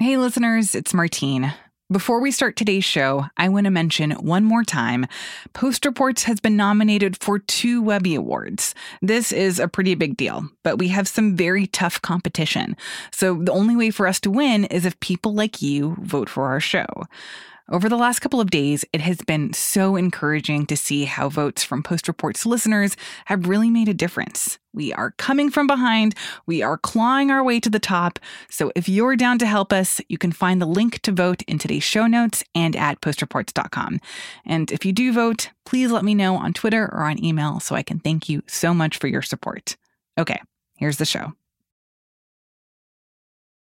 Hey, 0.00 0.16
listeners, 0.16 0.76
it's 0.76 0.94
Martine. 0.94 1.52
Before 1.90 2.20
we 2.20 2.30
start 2.30 2.54
today's 2.54 2.84
show, 2.84 3.26
I 3.36 3.48
want 3.48 3.64
to 3.64 3.70
mention 3.72 4.12
one 4.12 4.44
more 4.44 4.62
time 4.62 5.06
Post 5.54 5.84
Reports 5.84 6.22
has 6.22 6.38
been 6.38 6.56
nominated 6.56 7.20
for 7.20 7.40
two 7.40 7.82
Webby 7.82 8.14
Awards. 8.14 8.76
This 9.02 9.32
is 9.32 9.58
a 9.58 9.66
pretty 9.66 9.96
big 9.96 10.16
deal, 10.16 10.48
but 10.62 10.78
we 10.78 10.86
have 10.86 11.08
some 11.08 11.34
very 11.34 11.66
tough 11.66 12.00
competition. 12.00 12.76
So 13.10 13.42
the 13.42 13.50
only 13.50 13.74
way 13.74 13.90
for 13.90 14.06
us 14.06 14.20
to 14.20 14.30
win 14.30 14.66
is 14.66 14.86
if 14.86 15.00
people 15.00 15.34
like 15.34 15.60
you 15.62 15.96
vote 16.00 16.28
for 16.28 16.44
our 16.44 16.60
show. 16.60 16.86
Over 17.70 17.90
the 17.90 17.98
last 17.98 18.20
couple 18.20 18.40
of 18.40 18.50
days, 18.50 18.82
it 18.94 19.02
has 19.02 19.18
been 19.18 19.52
so 19.52 19.94
encouraging 19.94 20.64
to 20.66 20.76
see 20.76 21.04
how 21.04 21.28
votes 21.28 21.62
from 21.62 21.82
Post 21.82 22.08
Reports 22.08 22.46
listeners 22.46 22.96
have 23.26 23.46
really 23.46 23.68
made 23.68 23.88
a 23.88 23.94
difference. 23.94 24.58
We 24.72 24.94
are 24.94 25.10
coming 25.18 25.50
from 25.50 25.66
behind, 25.66 26.14
we 26.46 26.62
are 26.62 26.78
clawing 26.78 27.30
our 27.30 27.44
way 27.44 27.60
to 27.60 27.68
the 27.68 27.78
top. 27.78 28.18
So 28.48 28.72
if 28.74 28.88
you're 28.88 29.16
down 29.16 29.38
to 29.40 29.46
help 29.46 29.70
us, 29.70 30.00
you 30.08 30.16
can 30.16 30.32
find 30.32 30.62
the 30.62 30.66
link 30.66 31.02
to 31.02 31.12
vote 31.12 31.42
in 31.42 31.58
today's 31.58 31.84
show 31.84 32.06
notes 32.06 32.42
and 32.54 32.74
at 32.74 33.02
postreports.com. 33.02 34.00
And 34.46 34.72
if 34.72 34.86
you 34.86 34.92
do 34.94 35.12
vote, 35.12 35.50
please 35.66 35.90
let 35.90 36.04
me 36.04 36.14
know 36.14 36.36
on 36.36 36.54
Twitter 36.54 36.84
or 36.84 37.02
on 37.02 37.22
email 37.22 37.60
so 37.60 37.74
I 37.74 37.82
can 37.82 37.98
thank 37.98 38.30
you 38.30 38.42
so 38.46 38.72
much 38.72 38.96
for 38.96 39.08
your 39.08 39.22
support. 39.22 39.76
Okay, 40.16 40.40
here's 40.78 40.96
the 40.96 41.04
show. 41.04 41.34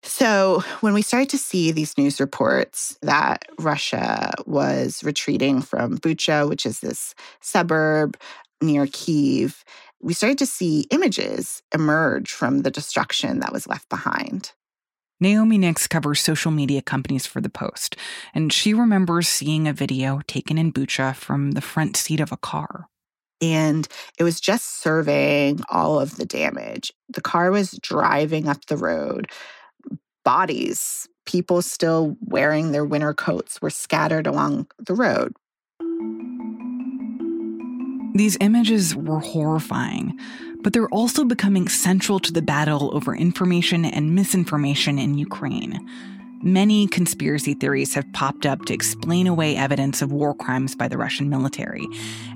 So, 0.02 0.62
when 0.80 0.95
we 0.95 1.02
started 1.02 1.28
to 1.30 1.38
see 1.38 1.72
these 1.72 1.98
news 1.98 2.20
reports 2.20 2.98
that 3.02 3.45
Russia 3.59 4.32
was 4.46 5.04
retreating 5.04 5.60
from 5.60 5.98
Bucha, 5.98 6.48
which 6.48 6.64
is 6.64 6.80
this 6.80 7.14
suburb 7.40 8.16
near 8.62 8.86
Kiev, 8.86 9.62
we 10.02 10.14
started 10.14 10.38
to 10.38 10.46
see 10.46 10.86
images 10.90 11.62
emerge 11.74 12.32
from 12.32 12.62
the 12.62 12.70
destruction 12.70 13.40
that 13.40 13.52
was 13.52 13.66
left 13.66 13.88
behind. 13.90 14.52
Naomi 15.20 15.59
Nix 15.59 15.86
covers 15.86 16.20
social 16.20 16.51
media 16.51 16.80
companies 16.80 17.26
for 17.26 17.42
The 17.42 17.51
Post, 17.51 17.95
and 18.32 18.51
she 18.51 18.73
remembers 18.73 19.29
seeing 19.29 19.68
a 19.68 19.74
video 19.74 20.23
taken 20.26 20.57
in 20.57 20.73
Bucha 20.73 21.14
from 21.14 21.51
the 21.51 21.60
front 21.60 21.95
seat 21.98 22.20
of 22.20 22.32
a 22.32 22.38
car. 22.38 22.87
And 23.42 23.87
it 24.18 24.24
was 24.24 24.40
just 24.40 24.80
surveying 24.80 25.60
all 25.68 26.01
of 26.01 26.16
the 26.16 26.24
damage. 26.24 26.92
The 27.09 27.20
car 27.20 27.51
was 27.51 27.73
driving 27.82 28.48
up 28.48 28.64
the 28.66 28.76
road 28.79 29.30
bodies, 30.24 31.09
people 31.26 31.63
still 31.63 32.16
wearing 32.21 32.73
their 32.73 32.85
winter 32.85 33.15
coats, 33.15 33.60
were 33.60 33.71
scattered 33.71 34.26
along 34.26 34.66
the 34.79 34.95
road. 34.95 35.32
These 38.15 38.37
images 38.41 38.96
were 38.96 39.21
horrifying, 39.21 40.18
but 40.63 40.73
they're 40.73 40.88
also 40.88 41.24
becoming 41.24 41.68
central 41.68 42.18
to 42.21 42.32
the 42.32 42.43
battle 42.43 42.91
over 42.95 43.15
information 43.15 43.85
and 43.85 44.15
misinformation 44.15 44.98
in 44.98 45.16
Ukraine. 45.16 45.88
Many 46.43 46.87
conspiracy 46.88 47.52
theories 47.52 47.95
have 47.95 48.10
popped 48.15 48.46
up 48.46 48.65
to 48.65 48.73
explain 48.73 49.26
away 49.26 49.57
evidence 49.57 50.01
of 50.01 50.10
war 50.10 50.35
crimes 50.35 50.74
by 50.74 50.88
the 50.88 50.96
Russian 50.96 51.29
military, 51.29 51.87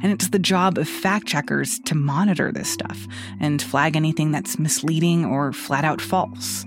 and 0.03 0.13
it's 0.13 0.29
the 0.29 0.39
job 0.39 0.77
of 0.77 0.87
fact 0.87 1.27
checkers 1.27 1.81
to 1.87 1.95
monitor 1.95 2.53
this 2.53 2.69
stuff 2.69 3.07
and 3.41 3.63
flag 3.63 3.97
anything 3.97 4.31
that's 4.31 4.59
misleading 4.59 5.25
or 5.25 5.55
flat 5.55 5.85
out 5.85 6.03
false. 6.03 6.67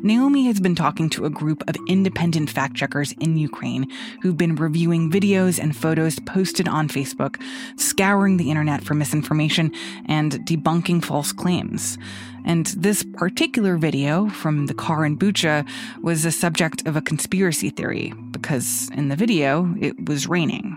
Naomi 0.00 0.46
has 0.46 0.60
been 0.60 0.76
talking 0.76 1.10
to 1.10 1.24
a 1.24 1.30
group 1.30 1.68
of 1.68 1.74
independent 1.88 2.48
fact 2.50 2.76
checkers 2.76 3.12
in 3.20 3.36
Ukraine 3.36 3.90
who've 4.22 4.36
been 4.36 4.54
reviewing 4.54 5.10
videos 5.10 5.58
and 5.58 5.76
photos 5.76 6.20
posted 6.20 6.68
on 6.68 6.88
Facebook, 6.88 7.42
scouring 7.76 8.36
the 8.36 8.48
internet 8.48 8.84
for 8.84 8.94
misinformation, 8.94 9.72
and 10.06 10.34
debunking 10.46 11.04
false 11.04 11.32
claims. 11.32 11.98
And 12.44 12.66
this 12.66 13.02
particular 13.14 13.76
video 13.76 14.28
from 14.28 14.66
the 14.66 14.74
car 14.74 15.04
in 15.04 15.18
Bucha 15.18 15.68
was 16.00 16.22
the 16.22 16.30
subject 16.30 16.86
of 16.86 16.94
a 16.94 17.02
conspiracy 17.02 17.70
theory 17.70 18.12
because 18.30 18.88
in 18.94 19.08
the 19.08 19.16
video 19.16 19.74
it 19.80 20.08
was 20.08 20.28
raining. 20.28 20.76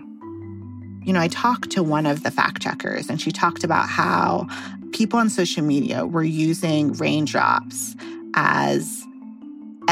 You 1.04 1.12
know, 1.12 1.20
I 1.20 1.28
talked 1.28 1.70
to 1.70 1.82
one 1.84 2.06
of 2.06 2.24
the 2.24 2.32
fact 2.32 2.60
checkers 2.60 3.08
and 3.08 3.20
she 3.20 3.30
talked 3.30 3.62
about 3.62 3.88
how 3.88 4.48
people 4.92 5.20
on 5.20 5.30
social 5.30 5.62
media 5.62 6.06
were 6.06 6.24
using 6.24 6.92
raindrops 6.94 7.94
as 8.34 9.06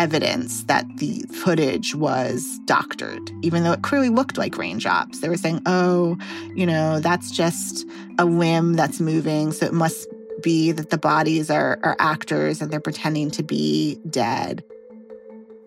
evidence 0.00 0.64
that 0.64 0.86
the 0.96 1.20
footage 1.30 1.94
was 1.94 2.58
doctored, 2.64 3.30
even 3.42 3.64
though 3.64 3.72
it 3.72 3.82
clearly 3.82 4.08
looked 4.08 4.38
like 4.38 4.56
raindrops. 4.56 5.20
They 5.20 5.28
were 5.28 5.36
saying, 5.36 5.60
oh, 5.66 6.16
you 6.54 6.64
know, 6.64 7.00
that's 7.00 7.30
just 7.30 7.86
a 8.18 8.24
limb 8.24 8.72
that's 8.74 8.98
moving. 8.98 9.52
So 9.52 9.66
it 9.66 9.74
must 9.74 10.08
be 10.42 10.72
that 10.72 10.88
the 10.88 10.96
bodies 10.96 11.50
are, 11.50 11.78
are 11.82 11.96
actors 11.98 12.62
and 12.62 12.70
they're 12.70 12.80
pretending 12.80 13.30
to 13.32 13.42
be 13.42 14.00
dead. 14.08 14.64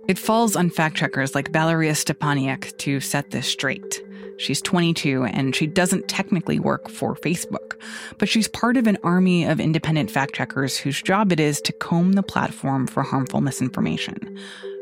It 0.07 0.17
falls 0.17 0.55
on 0.55 0.71
fact 0.71 0.97
checkers 0.97 1.35
like 1.35 1.53
Valeria 1.53 1.93
Stepaniak 1.93 2.75
to 2.79 2.99
set 3.01 3.29
this 3.29 3.47
straight. 3.47 4.01
She's 4.37 4.61
22 4.61 5.25
and 5.25 5.55
she 5.55 5.67
doesn't 5.67 6.07
technically 6.07 6.59
work 6.59 6.89
for 6.89 7.15
Facebook, 7.15 7.75
but 8.17 8.29
she's 8.29 8.47
part 8.47 8.77
of 8.77 8.87
an 8.87 8.97
army 9.03 9.45
of 9.45 9.59
independent 9.59 10.11
fact 10.11 10.35
checkers 10.35 10.77
whose 10.77 11.01
job 11.01 11.31
it 11.31 11.39
is 11.39 11.61
to 11.61 11.73
comb 11.73 12.13
the 12.13 12.23
platform 12.23 12.87
for 12.87 13.03
harmful 13.03 13.41
misinformation. 13.41 14.37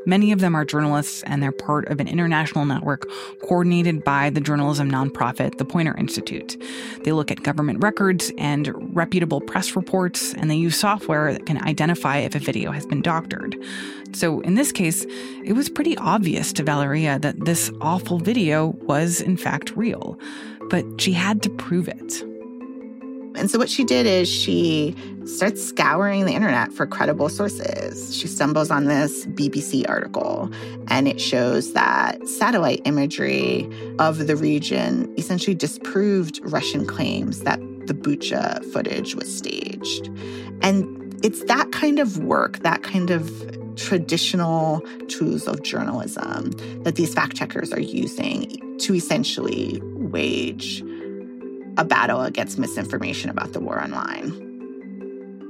Many 0.06 0.32
of 0.32 0.40
them 0.40 0.56
are 0.56 0.66
journalists, 0.66 1.24
and 1.24 1.44
they're 1.44 1.52
part 1.52 1.88
of 1.90 2.00
an 2.00 2.08
international 2.08 2.66
network 2.66 3.08
coordinated 3.42 4.04
by 4.04 4.30
the 4.30 4.42
journalism 4.42 4.90
nonprofit, 4.90 5.58
the 5.58 5.66
Poynter 5.66 5.96
Institute. 5.98 6.62
They 7.04 7.12
look 7.12 7.32
at 7.32 7.44
government 7.44 7.84
records 7.84 8.32
and 8.38 8.96
reputable 8.96 9.42
press 9.42 9.76
reports, 9.76 10.34
and 10.34 10.50
they 10.50 10.56
use 10.56 10.76
software 10.76 11.34
that 11.34 11.46
can 11.46 11.62
identify 11.64 12.18
if 12.18 12.36
a 12.36 12.40
video 12.40 12.72
has 12.72 12.86
been 12.86 13.02
doctored. 13.02 13.56
So, 14.14 14.42
in 14.42 14.56
this 14.56 14.72
case, 14.72 15.06
it 15.44 15.54
was 15.54 15.70
pretty 15.70 15.98
obvious 15.98 16.52
to 16.54 16.64
Valeria 16.64 17.20
that 17.20 17.46
this 17.46 17.72
awful 17.82 18.18
video 18.18 18.70
was, 18.82 19.22
in 19.22 19.38
fact, 19.38 19.76
real, 19.76 20.20
but 20.70 20.84
she 21.00 21.14
had 21.14 21.42
to 21.44 21.50
prove 21.50 21.88
it. 21.88 22.31
And 23.42 23.50
so, 23.50 23.58
what 23.58 23.72
she 23.72 23.84
did 23.84 24.06
is 24.06 24.30
she 24.30 24.96
starts 25.26 25.66
scouring 25.66 26.28
the 26.28 26.32
internet 26.34 26.72
for 26.72 26.86
credible 26.86 27.28
sources. 27.28 28.16
She 28.16 28.28
stumbles 28.28 28.70
on 28.70 28.86
this 28.86 29.26
BBC 29.26 29.84
article, 29.90 30.52
and 30.90 31.08
it 31.08 31.20
shows 31.20 31.74
that 31.74 32.28
satellite 32.28 32.84
imagery 32.86 33.68
of 33.98 34.28
the 34.28 34.36
region 34.36 35.12
essentially 35.18 35.56
disproved 35.56 36.40
Russian 36.44 36.86
claims 36.86 37.40
that 37.40 37.60
the 37.88 37.96
Bucha 37.96 38.64
footage 38.72 39.16
was 39.16 39.36
staged. 39.36 40.12
And 40.62 41.20
it's 41.26 41.44
that 41.46 41.72
kind 41.72 41.98
of 41.98 42.20
work, 42.20 42.60
that 42.60 42.84
kind 42.84 43.10
of 43.10 43.28
traditional 43.76 44.82
tools 45.08 45.48
of 45.48 45.64
journalism 45.64 46.52
that 46.84 46.94
these 46.94 47.16
fact 47.16 47.38
checkers 47.38 47.74
are 47.74 47.82
using 47.82 48.78
to 48.78 48.94
essentially 48.94 49.82
wage 49.84 50.84
a 51.78 51.86
battle 51.86 52.22
against 52.22 52.60
misinformation 52.60 53.30
about 53.30 53.54
the 53.54 53.60
war 53.60 53.82
online. 53.82 54.32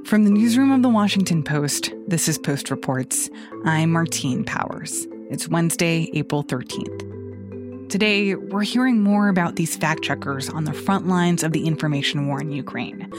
From 0.04 0.24
the 0.24 0.30
newsroom 0.30 0.70
of 0.70 0.82
the 0.82 0.88
Washington 0.88 1.42
Post, 1.42 1.92
this 2.06 2.28
is 2.28 2.38
Post 2.38 2.70
Reports. 2.70 3.30
I'm 3.64 3.92
Martine 3.92 4.44
Powers. 4.44 5.06
It's 5.30 5.48
Wednesday, 5.48 6.10
April 6.12 6.44
13th. 6.44 7.88
Today, 7.88 8.34
we're 8.34 8.62
hearing 8.62 9.00
more 9.00 9.28
about 9.28 9.56
these 9.56 9.76
fact 9.76 10.02
checkers 10.02 10.48
on 10.48 10.64
the 10.64 10.72
front 10.72 11.08
lines 11.08 11.42
of 11.42 11.52
the 11.52 11.66
information 11.66 12.26
war 12.26 12.40
in 12.40 12.52
Ukraine. 12.52 13.10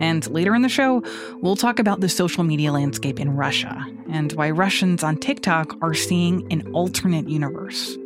And 0.00 0.26
later 0.28 0.54
in 0.54 0.62
the 0.62 0.68
show, 0.68 1.02
we'll 1.40 1.56
talk 1.56 1.78
about 1.78 2.00
the 2.00 2.08
social 2.08 2.44
media 2.44 2.72
landscape 2.72 3.20
in 3.20 3.36
Russia 3.36 3.86
and 4.10 4.32
why 4.32 4.50
Russians 4.50 5.02
on 5.02 5.16
TikTok 5.16 5.76
are 5.82 5.94
seeing 5.94 6.50
an 6.52 6.70
alternate 6.72 7.28
universe. 7.28 7.96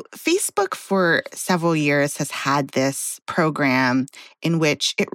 So, 0.00 0.18
Facebook 0.18 0.74
for 0.74 1.22
several 1.32 1.76
years 1.76 2.16
has 2.16 2.30
had 2.30 2.68
this 2.68 3.20
program 3.26 4.06
in 4.42 4.58
which 4.58 4.94
it 4.98 5.08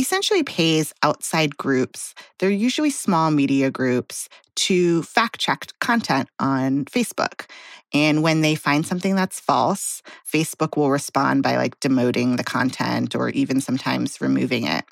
essentially 0.00 0.42
pays 0.42 0.92
outside 1.02 1.56
groups, 1.56 2.14
they're 2.38 2.50
usually 2.50 2.90
small 2.90 3.30
media 3.30 3.70
groups, 3.70 4.28
to 4.56 5.02
fact 5.04 5.38
check 5.38 5.66
content 5.80 6.28
on 6.40 6.84
Facebook. 6.86 7.46
And 7.92 8.22
when 8.22 8.40
they 8.40 8.56
find 8.56 8.84
something 8.84 9.14
that's 9.14 9.38
false, 9.38 10.02
Facebook 10.32 10.76
will 10.76 10.90
respond 10.90 11.42
by 11.42 11.56
like 11.56 11.78
demoting 11.80 12.36
the 12.36 12.44
content 12.44 13.14
or 13.14 13.28
even 13.30 13.60
sometimes 13.60 14.20
removing 14.20 14.66
it. 14.66 14.84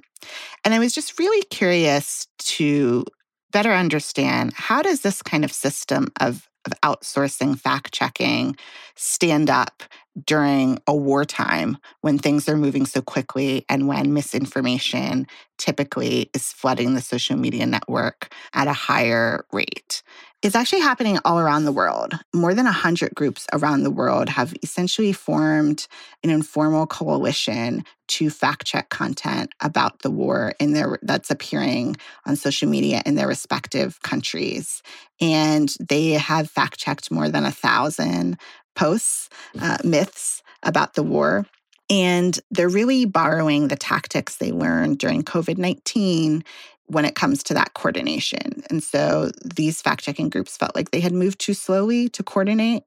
And 0.65 0.73
I 0.73 0.79
was 0.79 0.93
just 0.93 1.19
really 1.19 1.45
curious 1.47 2.29
to 2.39 3.05
better 3.51 3.73
understand 3.73 4.53
how 4.55 4.83
does 4.83 5.01
this 5.01 5.21
kind 5.21 5.45
of 5.45 5.53
system 5.53 6.09
of, 6.21 6.49
of 6.65 6.73
outsourcing 6.83 7.59
fact 7.59 7.93
checking 7.93 8.57
stand 8.95 9.51
up 9.51 9.83
during 10.27 10.79
a 10.87 10.95
wartime 10.95 11.79
when 12.01 12.19
things 12.19 12.49
are 12.49 12.57
moving 12.57 12.87
so 12.87 13.01
quickly 13.01 13.65
and 13.69 13.89
when 13.89 14.13
misinformation 14.13 15.27
typically 15.59 16.31
is 16.35 16.53
flooding 16.53 16.95
the 16.95 17.01
social 17.01 17.37
media 17.37 17.67
network 17.67 18.33
at 18.53 18.69
a 18.69 18.73
higher 18.73 19.45
rate. 19.53 20.03
It's 20.43 20.57
actually 20.57 20.81
happening 20.81 21.21
all 21.25 21.39
around 21.39 21.67
the 21.67 21.73
world. 21.73 22.15
More 22.35 22.53
than 22.53 22.65
100 22.65 23.15
groups 23.15 23.47
around 23.53 23.85
the 23.85 23.93
world 23.93 24.29
have 24.29 24.53
essentially 24.61 25.13
formed 25.13 25.87
an 26.25 26.31
informal 26.31 26.89
coalition 26.89 27.85
to 28.09 28.29
fact 28.29 28.67
check 28.67 28.89
content 28.89 29.53
about 29.61 30.01
the 30.01 30.11
war 30.11 30.53
in 30.59 30.73
their 30.73 30.99
that's 31.03 31.31
appearing 31.31 31.97
on 32.27 32.35
social 32.35 32.69
media 32.69 33.03
in 33.07 33.15
their 33.15 33.29
respective 33.29 34.03
countries. 34.03 34.83
And 35.21 35.73
they 35.79 36.11
have 36.11 36.51
fact 36.51 36.77
checked 36.77 37.13
more 37.13 37.29
than 37.29 37.45
a 37.45 37.53
thousand 37.53 38.37
posts, 38.75 39.29
uh, 39.61 39.79
myths 39.85 40.43
about 40.63 40.95
the 40.95 41.03
war. 41.03 41.47
And 41.91 42.39
they're 42.51 42.69
really 42.69 43.05
borrowing 43.05 43.69
the 43.69 43.77
tactics 43.77 44.37
they 44.37 44.53
learned 44.53 44.99
during 44.99 45.23
COVID 45.23 45.59
19 45.59 46.45
when 46.87 47.05
it 47.05 47.15
comes 47.15 47.43
to 47.43 47.55
that 47.55 47.75
coordination. 47.75 48.63
And 48.69 48.83
so 48.83 49.31
these 49.45 49.81
fact 49.81 50.05
checking 50.05 50.29
groups 50.29 50.57
felt 50.57 50.75
like 50.75 50.91
they 50.91 51.01
had 51.01 51.13
moved 51.13 51.39
too 51.39 51.55
slowly 51.55 52.09
to 52.11 52.23
coordinate 52.23 52.85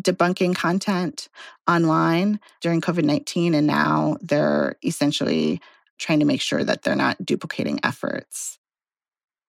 debunking 0.00 0.54
content 0.54 1.28
online 1.66 2.38
during 2.60 2.80
COVID 2.80 3.04
19. 3.04 3.54
And 3.54 3.66
now 3.66 4.16
they're 4.20 4.76
essentially 4.84 5.60
trying 5.98 6.20
to 6.20 6.26
make 6.26 6.42
sure 6.42 6.64
that 6.64 6.82
they're 6.82 6.94
not 6.94 7.24
duplicating 7.24 7.80
efforts. 7.82 8.58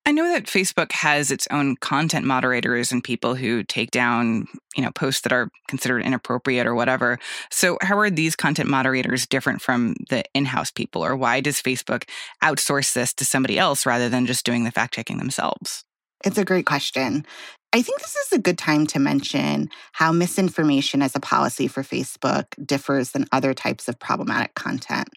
I 0.07 0.11
know 0.11 0.31
that 0.31 0.45
Facebook 0.45 0.93
has 0.93 1.31
its 1.31 1.49
own 1.51 1.75
content 1.75 2.25
moderators 2.25 2.93
and 2.93 3.03
people 3.03 3.35
who 3.35 3.65
take 3.65 3.91
down, 3.91 4.47
you 4.73 4.81
know, 4.81 4.89
posts 4.89 5.19
that 5.21 5.33
are 5.33 5.49
considered 5.67 6.01
inappropriate 6.01 6.65
or 6.65 6.73
whatever. 6.73 7.19
So, 7.51 7.77
how 7.81 7.99
are 7.99 8.09
these 8.09 8.33
content 8.33 8.69
moderators 8.69 9.27
different 9.27 9.61
from 9.61 9.95
the 10.09 10.23
in-house 10.33 10.71
people 10.71 11.03
or 11.03 11.17
why 11.17 11.41
does 11.41 11.61
Facebook 11.61 12.07
outsource 12.41 12.93
this 12.93 13.13
to 13.15 13.25
somebody 13.25 13.59
else 13.59 13.85
rather 13.85 14.07
than 14.07 14.25
just 14.25 14.45
doing 14.45 14.63
the 14.63 14.71
fact-checking 14.71 15.17
themselves? 15.17 15.83
It's 16.23 16.37
a 16.37 16.45
great 16.45 16.65
question. 16.65 17.25
I 17.73 17.81
think 17.81 17.99
this 17.99 18.15
is 18.15 18.31
a 18.31 18.39
good 18.39 18.57
time 18.57 18.87
to 18.87 18.99
mention 18.99 19.69
how 19.91 20.13
misinformation 20.13 21.01
as 21.01 21.17
a 21.17 21.19
policy 21.19 21.67
for 21.67 21.83
Facebook 21.83 22.45
differs 22.65 23.11
than 23.11 23.27
other 23.33 23.53
types 23.53 23.89
of 23.89 23.99
problematic 23.99 24.55
content. 24.55 25.09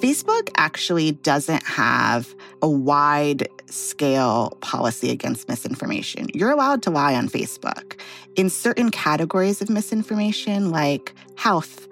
Facebook 0.00 0.48
actually 0.56 1.12
doesn't 1.12 1.64
have 1.64 2.34
a 2.62 2.68
wide 2.68 3.48
scale 3.66 4.56
policy 4.60 5.10
against 5.10 5.48
misinformation. 5.48 6.28
You're 6.32 6.50
allowed 6.50 6.82
to 6.84 6.90
lie 6.90 7.14
on 7.14 7.28
Facebook. 7.28 7.98
In 8.36 8.48
certain 8.48 8.90
categories 8.90 9.60
of 9.60 9.68
misinformation, 9.68 10.70
like 10.70 11.12
health, 11.36 11.88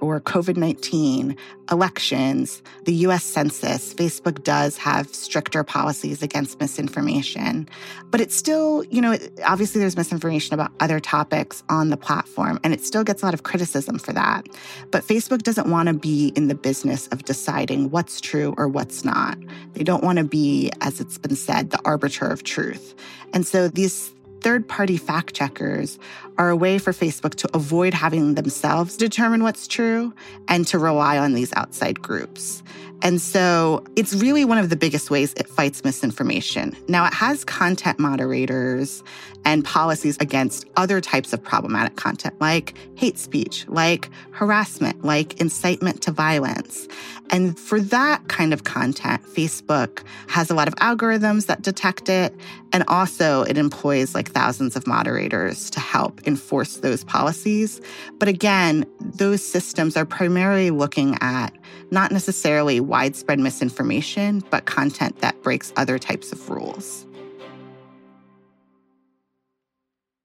or 0.00 0.20
COVID 0.20 0.56
19, 0.56 1.36
elections, 1.70 2.62
the 2.84 2.92
US 2.94 3.24
Census, 3.24 3.94
Facebook 3.94 4.42
does 4.42 4.76
have 4.78 5.14
stricter 5.14 5.62
policies 5.62 6.22
against 6.22 6.58
misinformation. 6.60 7.68
But 8.10 8.20
it's 8.20 8.34
still, 8.34 8.84
you 8.84 9.00
know, 9.00 9.16
obviously 9.44 9.80
there's 9.80 9.96
misinformation 9.96 10.54
about 10.54 10.72
other 10.80 11.00
topics 11.00 11.62
on 11.68 11.90
the 11.90 11.96
platform, 11.96 12.58
and 12.64 12.72
it 12.72 12.84
still 12.84 13.04
gets 13.04 13.22
a 13.22 13.26
lot 13.26 13.34
of 13.34 13.42
criticism 13.42 13.98
for 13.98 14.12
that. 14.12 14.46
But 14.90 15.04
Facebook 15.04 15.42
doesn't 15.42 15.70
want 15.70 15.88
to 15.88 15.94
be 15.94 16.32
in 16.36 16.48
the 16.48 16.54
business 16.54 17.06
of 17.08 17.24
deciding 17.24 17.90
what's 17.90 18.20
true 18.20 18.54
or 18.56 18.68
what's 18.68 19.04
not. 19.04 19.38
They 19.74 19.84
don't 19.84 20.02
want 20.02 20.18
to 20.18 20.24
be, 20.24 20.70
as 20.80 21.00
it's 21.00 21.18
been 21.18 21.36
said, 21.36 21.70
the 21.70 21.80
arbiter 21.84 22.26
of 22.26 22.42
truth. 22.42 22.94
And 23.32 23.46
so 23.46 23.68
these 23.68 24.12
third 24.40 24.68
party 24.68 24.96
fact 24.96 25.34
checkers 25.34 25.98
are 26.38 26.48
a 26.48 26.56
way 26.56 26.78
for 26.78 26.92
Facebook 26.92 27.34
to 27.34 27.48
avoid 27.54 27.92
having 27.92 28.34
themselves 28.34 28.96
determine 28.96 29.42
what's 29.42 29.66
true 29.66 30.14
and 30.46 30.66
to 30.68 30.78
rely 30.78 31.18
on 31.18 31.34
these 31.34 31.52
outside 31.56 32.00
groups. 32.00 32.62
And 33.02 33.20
so 33.20 33.84
it's 33.94 34.14
really 34.14 34.44
one 34.44 34.58
of 34.58 34.70
the 34.70 34.76
biggest 34.76 35.10
ways 35.10 35.32
it 35.34 35.48
fights 35.48 35.84
misinformation. 35.84 36.76
Now, 36.88 37.06
it 37.06 37.14
has 37.14 37.44
content 37.44 37.98
moderators 37.98 39.04
and 39.44 39.64
policies 39.64 40.16
against 40.18 40.66
other 40.76 41.00
types 41.00 41.32
of 41.32 41.42
problematic 41.42 41.96
content 41.96 42.34
like 42.40 42.74
hate 42.96 43.18
speech, 43.18 43.66
like 43.68 44.10
harassment, 44.32 45.04
like 45.04 45.40
incitement 45.40 46.02
to 46.02 46.10
violence. 46.10 46.88
And 47.30 47.58
for 47.58 47.80
that 47.80 48.26
kind 48.28 48.52
of 48.52 48.64
content, 48.64 49.22
Facebook 49.22 50.02
has 50.26 50.50
a 50.50 50.54
lot 50.54 50.66
of 50.66 50.74
algorithms 50.76 51.46
that 51.46 51.62
detect 51.62 52.08
it. 52.08 52.34
And 52.72 52.84
also, 52.88 53.42
it 53.42 53.58
employs 53.58 54.14
like 54.14 54.30
thousands 54.30 54.76
of 54.76 54.86
moderators 54.86 55.70
to 55.70 55.80
help 55.80 56.26
enforce 56.28 56.76
those 56.76 57.02
policies. 57.02 57.80
But 58.18 58.28
again, 58.28 58.84
those 59.00 59.44
systems 59.44 59.96
are 59.96 60.06
primarily 60.06 60.70
looking 60.70 61.16
at 61.20 61.52
not 61.90 62.12
necessarily 62.12 62.78
widespread 62.78 63.40
misinformation, 63.40 64.44
but 64.50 64.66
content 64.66 65.18
that 65.20 65.42
breaks 65.42 65.72
other 65.76 65.98
types 65.98 66.30
of 66.30 66.48
rules. 66.48 67.06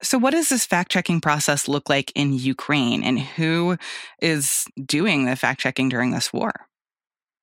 So, 0.03 0.17
what 0.17 0.31
does 0.31 0.49
this 0.49 0.65
fact 0.65 0.91
checking 0.91 1.21
process 1.21 1.69
look 1.69 1.89
like 1.89 2.11
in 2.13 2.33
Ukraine, 2.33 3.03
and 3.03 3.17
who 3.17 3.77
is 4.21 4.65
doing 4.85 5.25
the 5.25 5.37
fact 5.37 5.61
checking 5.61 5.87
during 5.87 6.11
this 6.11 6.33
war? 6.33 6.51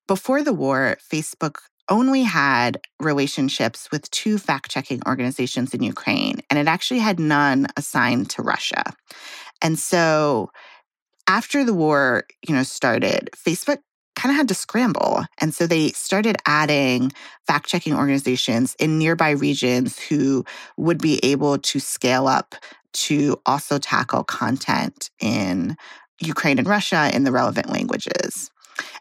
Before 0.07 0.43
the 0.43 0.53
war, 0.53 0.97
Facebook 1.11 1.55
only 1.91 2.23
had 2.23 2.81
relationships 2.99 3.91
with 3.91 4.09
two 4.09 4.39
fact 4.39 4.71
checking 4.71 5.01
organizations 5.05 5.75
in 5.75 5.83
Ukraine, 5.83 6.39
and 6.49 6.57
it 6.57 6.67
actually 6.67 7.01
had 7.01 7.19
none 7.19 7.67
assigned 7.77 8.31
to 8.31 8.41
Russia. 8.41 8.83
And 9.61 9.77
so, 9.77 10.49
after 11.27 11.63
the 11.63 11.73
war, 11.73 12.23
you 12.47 12.55
know, 12.55 12.63
started, 12.63 13.29
Facebook 13.35 13.77
kind 14.15 14.31
of 14.31 14.37
had 14.37 14.47
to 14.47 14.53
scramble. 14.53 15.23
And 15.39 15.53
so 15.53 15.65
they 15.65 15.89
started 15.89 16.37
adding 16.45 17.11
fact 17.47 17.67
checking 17.67 17.95
organizations 17.95 18.75
in 18.79 18.97
nearby 18.99 19.31
regions 19.31 19.99
who 19.99 20.45
would 20.77 21.01
be 21.01 21.19
able 21.23 21.57
to 21.57 21.79
scale 21.79 22.27
up 22.27 22.55
to 22.93 23.39
also 23.45 23.77
tackle 23.79 24.23
content 24.23 25.09
in 25.19 25.77
Ukraine 26.19 26.59
and 26.59 26.67
Russia 26.67 27.09
in 27.13 27.23
the 27.23 27.31
relevant 27.31 27.69
languages. 27.69 28.50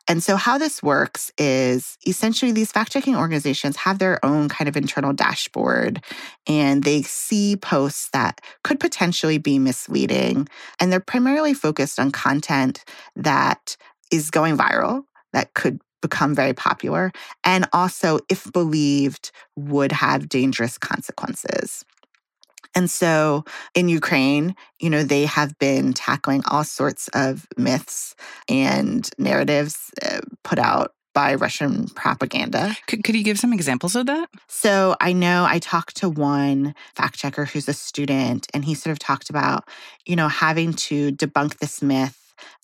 And 0.09 0.23
so, 0.23 0.37
how 0.37 0.59
this 0.59 0.83
works 0.83 1.31
is 1.39 1.97
essentially 2.07 2.53
these 2.53 2.73
fact 2.73 2.93
checking 2.93 3.17
organizations 3.17 3.77
have 3.77 3.99
their 3.99 4.25
own 4.25 4.49
kind 4.49 4.69
of 4.69 4.77
internal 4.77 5.13
dashboard 5.13 6.03
and 6.47 6.83
they 6.83 7.03
see 7.03 7.57
posts 7.57 8.11
that 8.13 8.41
could 8.65 8.81
potentially 8.81 9.39
be 9.39 9.59
misleading. 9.59 10.49
And 10.81 10.93
they're 10.93 11.01
primarily 11.01 11.55
focused 11.55 12.01
on 12.01 12.11
content 12.11 12.85
that 13.17 13.77
is 14.11 14.31
going 14.31 14.57
viral 14.57 15.05
that 15.33 15.55
could 15.55 15.81
become 16.03 16.35
very 16.35 16.55
popular 16.55 17.13
and 17.45 17.69
also 17.73 18.21
if 18.31 18.51
believed 18.53 19.31
would 19.57 19.93
have 19.93 20.29
dangerous 20.29 20.79
consequences. 20.79 21.85
And 22.75 22.91
so 22.91 23.45
in 23.75 23.89
Ukraine, 23.89 24.55
you 24.81 24.91
know, 24.91 25.03
they 25.03 25.25
have 25.27 25.59
been 25.59 25.93
tackling 25.93 26.43
all 26.47 26.65
sorts 26.65 27.09
of 27.15 27.47
myths 27.57 28.15
and 28.49 29.09
narratives 29.19 29.91
uh, 30.03 30.21
put 30.45 30.59
out 30.59 30.93
by 31.13 31.35
Russian 31.35 31.89
propaganda. 31.89 32.77
Could, 32.87 33.03
could 33.03 33.17
you 33.17 33.25
give 33.25 33.39
some 33.39 33.53
examples 33.53 33.97
of 33.97 34.07
that? 34.07 34.29
So 34.49 34.97
I 35.01 35.13
know 35.13 35.45
I 35.45 35.59
talked 35.59 35.97
to 35.97 36.09
one 36.09 36.75
fact 36.95 37.19
checker 37.19 37.45
who's 37.45 37.69
a 37.69 37.73
student, 37.73 38.47
and 38.55 38.65
he 38.65 38.75
sort 38.75 38.93
of 38.93 39.01
talked 39.01 39.29
about, 39.29 39.69
you 40.07 40.15
know, 40.15 40.29
having 40.29 40.73
to 40.75 41.11
debunk 41.13 41.59
this 41.59 41.83
myth 41.83 42.17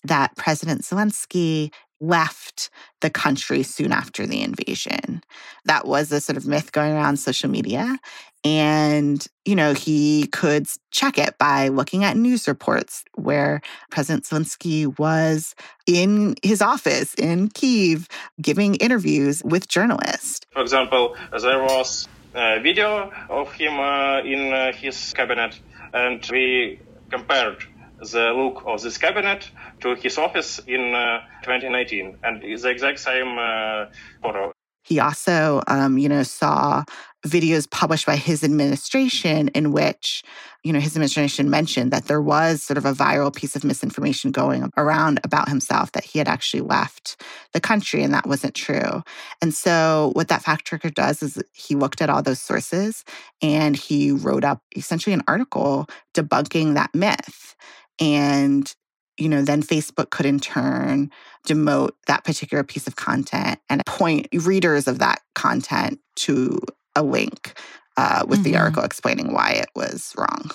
that 0.03 0.35
President 0.37 0.81
Zelensky 0.81 1.71
left 1.99 2.69
the 3.01 3.09
country 3.09 3.63
soon 3.63 3.91
after 3.91 4.25
the 4.25 4.41
invasion. 4.41 5.21
That 5.65 5.87
was 5.87 6.11
a 6.11 6.21
sort 6.21 6.37
of 6.37 6.47
myth 6.47 6.71
going 6.71 6.93
around 6.93 7.17
social 7.17 7.49
media. 7.49 7.99
And, 8.43 9.25
you 9.45 9.55
know, 9.55 9.73
he 9.73 10.27
could 10.27 10.67
check 10.91 11.17
it 11.17 11.37
by 11.37 11.67
looking 11.67 12.03
at 12.03 12.15
news 12.15 12.47
reports 12.47 13.03
where 13.15 13.61
President 13.91 14.23
Zelensky 14.23 14.97
was 14.97 15.55
in 15.85 16.35
his 16.43 16.61
office 16.61 17.13
in 17.15 17.49
Kiev 17.49 18.07
giving 18.41 18.75
interviews 18.75 19.43
with 19.43 19.67
journalists. 19.67 20.45
For 20.53 20.61
example, 20.61 21.15
there 21.41 21.61
was 21.61 22.07
a 22.35 22.59
video 22.61 23.11
of 23.29 23.51
him 23.53 23.79
uh, 23.79 24.19
in 24.19 24.53
uh, 24.53 24.71
his 24.71 25.13
cabinet, 25.13 25.59
and 25.93 26.25
we 26.31 26.79
compared 27.09 27.63
the 27.99 28.31
look 28.31 28.63
of 28.65 28.81
this 28.81 28.97
cabinet 28.97 29.49
to 29.81 29.95
his 29.95 30.17
office 30.17 30.59
in 30.67 30.93
uh, 30.93 31.21
2019, 31.43 32.17
and 32.23 32.43
it's 32.43 32.63
the 32.63 32.69
exact 32.69 32.99
same 32.99 33.37
uh, 33.37 33.85
photo. 34.21 34.51
He 34.87 35.01
also, 35.01 35.61
um, 35.67 35.97
you 35.97 36.07
know, 36.07 36.23
saw 36.23 36.85
videos 37.25 37.69
published 37.69 38.05
by 38.05 38.15
his 38.15 38.41
administration 38.41 39.49
in 39.49 39.73
which, 39.73 40.23
you 40.63 40.71
know, 40.71 40.79
his 40.79 40.95
administration 40.95 41.49
mentioned 41.49 41.91
that 41.91 42.05
there 42.05 42.21
was 42.21 42.63
sort 42.63 42.77
of 42.77 42.85
a 42.85 42.93
viral 42.93 43.35
piece 43.35 43.53
of 43.57 43.65
misinformation 43.65 44.31
going 44.31 44.71
around 44.77 45.19
about 45.25 45.49
himself 45.49 45.91
that 45.91 46.05
he 46.05 46.19
had 46.19 46.29
actually 46.29 46.61
left 46.61 47.21
the 47.51 47.59
country 47.59 48.01
and 48.01 48.13
that 48.13 48.27
wasn't 48.27 48.55
true. 48.55 49.03
And 49.41 49.53
so 49.53 50.11
what 50.13 50.29
that 50.29 50.43
fact 50.43 50.65
checker 50.65 50.89
does 50.89 51.21
is 51.21 51.43
he 51.53 51.75
looked 51.75 52.01
at 52.01 52.09
all 52.09 52.23
those 52.23 52.41
sources 52.41 53.03
and 53.41 53.75
he 53.75 54.11
wrote 54.11 54.45
up 54.45 54.61
essentially 54.73 55.13
an 55.13 55.23
article 55.27 55.87
debunking 56.13 56.75
that 56.75 56.95
myth. 56.95 57.55
And 57.99 58.73
you 59.17 59.29
know, 59.29 59.41
then 59.41 59.63
Facebook 59.63 60.09
could 60.09 60.25
in 60.25 60.39
turn 60.39 61.11
demote 61.47 61.91
that 62.07 62.23
particular 62.23 62.63
piece 62.63 62.87
of 62.87 62.95
content 62.95 63.59
and 63.69 63.81
point 63.85 64.27
readers 64.33 64.87
of 64.87 64.99
that 64.99 65.21
content 65.35 65.99
to 66.15 66.59
a 66.95 67.03
link 67.03 67.59
uh, 67.95 68.25
with 68.27 68.39
mm-hmm. 68.39 68.51
the 68.51 68.57
article 68.57 68.83
explaining 68.83 69.33
why 69.33 69.51
it 69.51 69.69
was 69.75 70.13
wrong. 70.17 70.51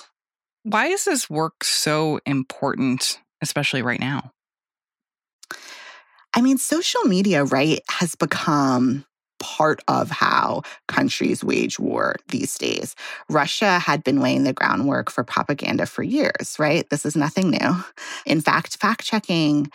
Why 0.63 0.87
is 0.87 1.05
this 1.05 1.29
work 1.29 1.63
so 1.63 2.19
important, 2.25 3.19
especially 3.41 3.81
right 3.81 3.99
now? 3.99 4.31
I 6.33 6.41
mean, 6.41 6.57
social 6.57 7.03
media, 7.03 7.43
right, 7.43 7.79
has 7.89 8.15
become 8.15 9.05
part 9.43 9.81
of 9.89 10.09
how 10.09 10.61
countries 10.87 11.43
wage 11.43 11.77
war 11.77 12.15
these 12.29 12.57
days. 12.57 12.95
Russia 13.29 13.77
had 13.77 14.03
been 14.05 14.21
laying 14.21 14.45
the 14.45 14.53
groundwork 14.53 15.11
for 15.11 15.25
propaganda 15.25 15.85
for 15.85 16.01
years, 16.01 16.55
right? 16.57 16.89
This 16.89 17.05
is 17.05 17.17
nothing 17.17 17.49
new. 17.49 17.83
In 18.25 18.39
fact, 18.39 18.77
fact 18.77 19.03
checking 19.03 19.69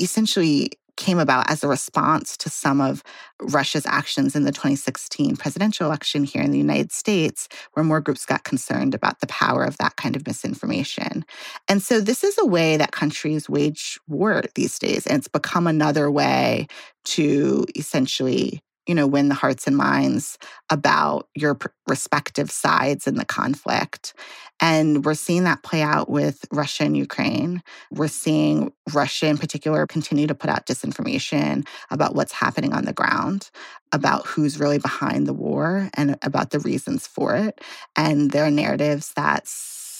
essentially 0.00 0.70
came 0.96 1.18
about 1.18 1.50
as 1.50 1.64
a 1.64 1.68
response 1.68 2.36
to 2.36 2.48
some 2.48 2.80
of 2.80 3.02
Russia's 3.40 3.86
actions 3.86 4.36
in 4.36 4.44
the 4.44 4.52
2016 4.52 5.36
presidential 5.36 5.86
election 5.86 6.24
here 6.24 6.42
in 6.42 6.50
the 6.50 6.58
United 6.58 6.92
States, 6.92 7.48
where 7.72 7.84
more 7.84 8.00
groups 8.00 8.24
got 8.24 8.44
concerned 8.44 8.94
about 8.94 9.20
the 9.20 9.26
power 9.26 9.64
of 9.64 9.76
that 9.78 9.96
kind 9.96 10.16
of 10.16 10.26
misinformation. 10.26 11.24
And 11.68 11.82
so, 11.82 12.00
this 12.00 12.22
is 12.22 12.38
a 12.38 12.46
way 12.46 12.76
that 12.76 12.92
countries 12.92 13.48
wage 13.48 13.98
war 14.06 14.42
these 14.54 14.78
days. 14.78 15.06
And 15.06 15.18
it's 15.18 15.28
become 15.28 15.66
another 15.66 16.10
way 16.10 16.68
to 17.06 17.66
essentially 17.76 18.60
you 18.86 18.94
know, 18.94 19.06
win 19.06 19.28
the 19.28 19.34
hearts 19.34 19.66
and 19.66 19.76
minds 19.76 20.38
about 20.70 21.28
your 21.34 21.58
respective 21.86 22.50
sides 22.50 23.06
in 23.06 23.16
the 23.16 23.24
conflict. 23.24 24.14
And 24.60 25.04
we're 25.04 25.14
seeing 25.14 25.44
that 25.44 25.62
play 25.62 25.82
out 25.82 26.08
with 26.08 26.44
Russia 26.52 26.84
and 26.84 26.96
Ukraine. 26.96 27.62
We're 27.90 28.08
seeing 28.08 28.72
Russia 28.92 29.26
in 29.26 29.38
particular 29.38 29.86
continue 29.86 30.26
to 30.26 30.34
put 30.34 30.50
out 30.50 30.66
disinformation 30.66 31.66
about 31.90 32.14
what's 32.14 32.32
happening 32.32 32.72
on 32.72 32.84
the 32.84 32.92
ground, 32.92 33.50
about 33.92 34.26
who's 34.26 34.60
really 34.60 34.78
behind 34.78 35.26
the 35.26 35.34
war 35.34 35.90
and 35.94 36.16
about 36.22 36.50
the 36.50 36.60
reasons 36.60 37.06
for 37.06 37.34
it. 37.34 37.60
And 37.96 38.30
there 38.30 38.44
are 38.44 38.50
narratives 38.50 39.12
that 39.14 39.48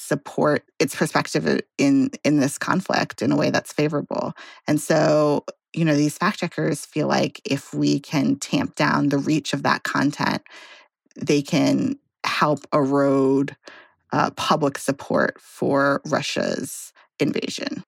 support 0.04 0.64
its 0.78 0.94
perspective 0.94 1.46
uh, 1.46 1.58
in 1.78 2.10
in 2.24 2.38
this 2.38 2.58
conflict 2.58 3.22
in 3.22 3.32
a 3.32 3.36
way 3.36 3.50
that's 3.50 3.72
favorable. 3.72 4.34
And 4.68 4.80
so 4.80 5.44
you 5.74 5.84
know, 5.84 5.96
these 5.96 6.16
fact 6.16 6.40
checkers 6.40 6.84
feel 6.84 7.08
like 7.08 7.40
if 7.44 7.74
we 7.74 8.00
can 8.00 8.36
tamp 8.36 8.74
down 8.74 9.08
the 9.08 9.18
reach 9.18 9.52
of 9.52 9.62
that 9.62 9.82
content, 9.82 10.42
they 11.16 11.42
can 11.42 11.98
help 12.24 12.60
erode 12.72 13.56
uh, 14.12 14.30
public 14.32 14.78
support 14.78 15.40
for 15.40 16.00
Russia's 16.06 16.92
invasion. 17.18 17.84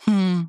Hmm. 0.00 0.42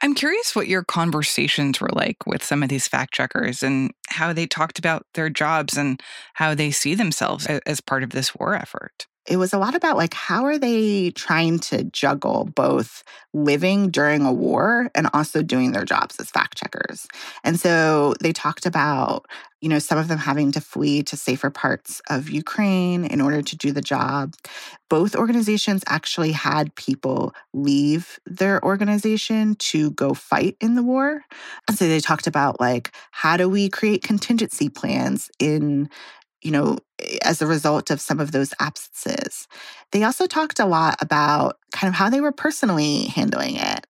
I'm 0.00 0.14
curious 0.14 0.54
what 0.54 0.68
your 0.68 0.84
conversations 0.84 1.80
were 1.80 1.90
like 1.92 2.24
with 2.24 2.44
some 2.44 2.62
of 2.62 2.68
these 2.68 2.86
fact 2.86 3.12
checkers 3.12 3.64
and 3.64 3.92
how 4.08 4.32
they 4.32 4.46
talked 4.46 4.78
about 4.78 5.04
their 5.14 5.28
jobs 5.28 5.76
and 5.76 6.00
how 6.34 6.54
they 6.54 6.70
see 6.70 6.94
themselves 6.94 7.46
as 7.46 7.80
part 7.80 8.04
of 8.04 8.10
this 8.10 8.34
war 8.34 8.54
effort 8.54 9.08
it 9.28 9.36
was 9.36 9.52
a 9.52 9.58
lot 9.58 9.74
about 9.74 9.96
like 9.96 10.14
how 10.14 10.44
are 10.44 10.58
they 10.58 11.10
trying 11.10 11.58
to 11.58 11.84
juggle 11.84 12.48
both 12.54 13.04
living 13.34 13.90
during 13.90 14.24
a 14.24 14.32
war 14.32 14.90
and 14.94 15.08
also 15.12 15.42
doing 15.42 15.72
their 15.72 15.84
jobs 15.84 16.18
as 16.18 16.30
fact 16.30 16.56
checkers. 16.56 17.06
And 17.44 17.60
so 17.60 18.14
they 18.20 18.32
talked 18.32 18.64
about, 18.64 19.26
you 19.60 19.68
know, 19.68 19.78
some 19.78 19.98
of 19.98 20.08
them 20.08 20.18
having 20.18 20.50
to 20.52 20.60
flee 20.60 21.02
to 21.02 21.16
safer 21.16 21.50
parts 21.50 22.00
of 22.08 22.30
Ukraine 22.30 23.04
in 23.04 23.20
order 23.20 23.42
to 23.42 23.56
do 23.56 23.70
the 23.70 23.82
job. 23.82 24.34
Both 24.88 25.14
organizations 25.14 25.84
actually 25.86 26.32
had 26.32 26.74
people 26.74 27.34
leave 27.52 28.18
their 28.24 28.64
organization 28.64 29.56
to 29.56 29.90
go 29.90 30.14
fight 30.14 30.56
in 30.60 30.74
the 30.74 30.82
war. 30.82 31.22
And 31.68 31.76
so 31.76 31.86
they 31.86 32.00
talked 32.00 32.26
about 32.26 32.60
like 32.60 32.92
how 33.10 33.36
do 33.36 33.48
we 33.48 33.68
create 33.68 34.02
contingency 34.02 34.70
plans 34.70 35.30
in 35.38 35.90
you 36.42 36.50
know, 36.50 36.78
eh, 37.00 37.18
as 37.22 37.42
a 37.42 37.46
result 37.46 37.90
of 37.90 38.00
some 38.00 38.20
of 38.20 38.32
those 38.32 38.52
absences. 38.60 39.46
They 39.92 40.02
also 40.02 40.26
talked 40.26 40.58
a 40.58 40.66
lot 40.66 40.96
about 41.00 41.58
kind 41.72 41.88
of 41.88 41.94
how 41.94 42.10
they 42.10 42.20
were 42.20 42.32
personally 42.32 43.04
handling 43.06 43.56
it. 43.56 43.86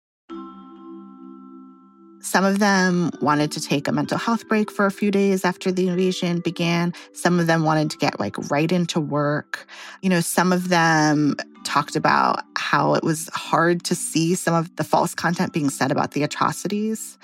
Some 2.27 2.44
of 2.44 2.60
them 2.60 3.10
wanted 3.22 3.54
to 3.54 3.62
take 3.62 3.88
a 3.88 3.94
mental 3.94 4.18
health 4.18 4.50
break 4.50 4.70
for 4.70 4.86
a 4.86 4.92
few 4.92 5.12
days 5.12 5.46
after 5.46 5.72
the 5.72 5.88
invasion 5.88 6.42
began. 6.42 6.94
Some 7.13 7.39
of 7.39 7.48
them 7.48 7.63
wanted 7.63 7.89
to 7.92 7.98
get 7.98 8.20
like 8.20 8.38
right 8.51 8.70
into 8.70 9.00
work. 9.00 9.66
You 10.01 10.10
know, 10.10 10.20
some 10.20 10.51
of 10.51 10.68
them 10.68 11.38
talked 11.63 11.96
about 11.96 12.44
how 12.58 12.96
it 12.96 13.04
was 13.04 13.30
hard 13.34 13.86
to 13.86 13.96
see 13.96 14.36
some 14.36 14.54
of 14.54 14.75
the 14.75 14.84
false 14.84 15.16
content 15.16 15.54
being 15.54 15.70
said 15.70 15.89
about 15.89 16.12
the 16.12 16.24
atrocities. 16.24 17.18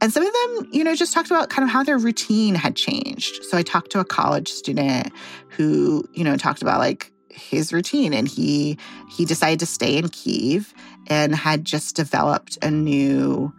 And 0.00 0.12
some 0.12 0.24
of 0.24 0.32
them, 0.32 0.68
you 0.72 0.84
know, 0.84 0.94
just 0.94 1.12
talked 1.12 1.30
about 1.30 1.50
kind 1.50 1.64
of 1.64 1.70
how 1.70 1.82
their 1.82 1.98
routine 1.98 2.54
had 2.54 2.76
changed. 2.76 3.44
So 3.44 3.58
I 3.58 3.62
talked 3.62 3.90
to 3.92 4.00
a 4.00 4.04
college 4.04 4.48
student 4.48 5.12
who, 5.48 6.04
you 6.12 6.22
know, 6.22 6.36
talked 6.36 6.62
about 6.62 6.78
like 6.78 7.12
his 7.30 7.72
routine 7.72 8.12
and 8.12 8.26
he 8.28 8.78
he 9.08 9.24
decided 9.24 9.60
to 9.60 9.66
stay 9.66 9.96
in 9.96 10.08
Kiev 10.08 10.74
and 11.08 11.34
had 11.34 11.64
just 11.64 11.96
developed 11.96 12.58
a 12.62 12.70
new 12.70 13.52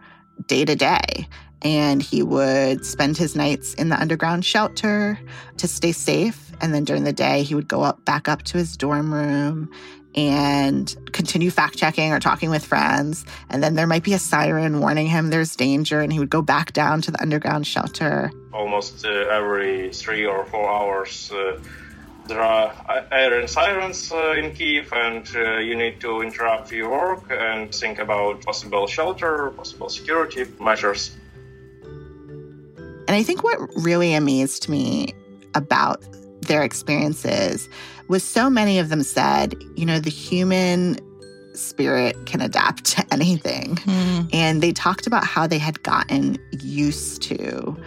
day 0.48 0.66
to 0.66 0.76
day 0.76 1.28
and 1.62 2.02
he 2.02 2.24
would 2.24 2.86
spend 2.86 3.18
his 3.18 3.36
nights 3.36 3.74
in 3.76 3.90
the 3.90 4.00
underground 4.00 4.46
shelter 4.46 5.20
to 5.58 5.68
stay 5.68 5.92
safe 5.92 6.52
and 6.62 6.74
then 6.74 6.84
during 6.84 7.04
the 7.04 7.14
day 7.14 7.44
he 7.44 7.56
would 7.56 7.68
go 7.68 7.82
up 7.82 8.04
back 8.06 8.28
up 8.28 8.44
to 8.44 8.58
his 8.58 8.76
dorm 8.78 9.14
room 9.14 9.70
and 10.28 10.96
continue 11.12 11.50
fact 11.50 11.78
checking 11.78 12.12
or 12.12 12.20
talking 12.20 12.50
with 12.50 12.66
friends. 12.66 13.26
And 13.50 13.64
then 13.64 13.76
there 13.76 13.88
might 13.88 14.04
be 14.04 14.14
a 14.14 14.20
siren 14.20 14.80
warning 14.80 15.08
him 15.08 15.30
there's 15.30 15.56
danger, 15.56 16.02
and 16.02 16.12
he 16.12 16.20
would 16.20 16.30
go 16.30 16.42
back 16.42 16.74
down 16.74 17.02
to 17.04 17.12
the 17.12 17.22
underground 17.22 17.66
shelter. 17.66 18.32
Almost 18.54 19.06
uh, 19.06 19.10
every 19.10 19.92
three 19.94 20.26
or 20.26 20.46
four 20.46 20.70
hours, 20.70 21.32
uh, 21.32 21.60
there 22.28 22.42
are 22.42 22.74
iron 23.12 23.48
sirens 23.48 24.12
uh, 24.12 24.34
in 24.34 24.54
Kiev, 24.54 24.92
and 24.94 25.28
uh, 25.36 25.58
you 25.58 25.76
need 25.76 26.00
to 26.02 26.22
interrupt 26.22 26.72
your 26.72 26.90
work 26.90 27.24
and 27.32 27.74
think 27.74 28.00
about 28.00 28.44
possible 28.44 28.86
shelter, 28.88 29.52
possible 29.52 29.90
security 29.90 30.46
measures. 30.60 31.16
And 33.08 33.16
I 33.16 33.24
think 33.24 33.44
what 33.44 33.58
really 33.76 34.14
amazed 34.14 34.70
me 34.70 35.16
about 35.56 36.04
their 36.42 36.62
experiences 36.62 37.68
was 38.10 38.24
so 38.24 38.50
many 38.50 38.80
of 38.80 38.90
them 38.90 39.04
said, 39.04 39.56
you 39.76 39.86
know, 39.86 40.00
the 40.00 40.10
human 40.10 40.98
spirit 41.54 42.26
can 42.26 42.42
adapt 42.42 42.84
to 42.86 43.06
anything. 43.14 43.76
Mm. 43.76 44.30
And 44.34 44.62
they 44.62 44.74
talked 44.74 45.08
about 45.08 45.24
how 45.24 45.48
they 45.48 45.60
had 45.60 45.82
gotten 45.84 46.38
used 46.52 47.22
to 47.24 47.78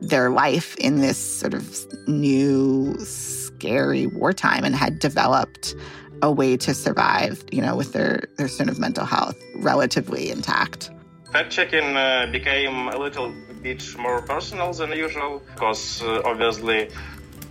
their 0.00 0.30
life 0.30 0.74
in 0.76 1.00
this 1.00 1.18
sort 1.18 1.54
of 1.54 1.86
new, 2.08 2.96
scary 2.98 4.06
wartime 4.06 4.64
and 4.64 4.74
had 4.74 4.98
developed 4.98 5.74
a 6.22 6.30
way 6.30 6.56
to 6.56 6.72
survive, 6.72 7.44
you 7.50 7.60
know, 7.60 7.76
with 7.76 7.92
their, 7.92 8.22
their 8.36 8.48
sort 8.48 8.68
of 8.68 8.78
mental 8.78 9.04
health 9.04 9.36
relatively 9.56 10.30
intact. 10.30 10.90
Fact 11.32 11.50
checking 11.50 11.96
uh, 11.96 12.28
became 12.30 12.88
a 12.88 12.98
little 12.98 13.32
bit 13.62 13.96
more 13.98 14.22
personal 14.22 14.72
than 14.72 14.92
usual 14.92 15.42
because 15.54 16.02
uh, 16.02 16.20
obviously 16.24 16.90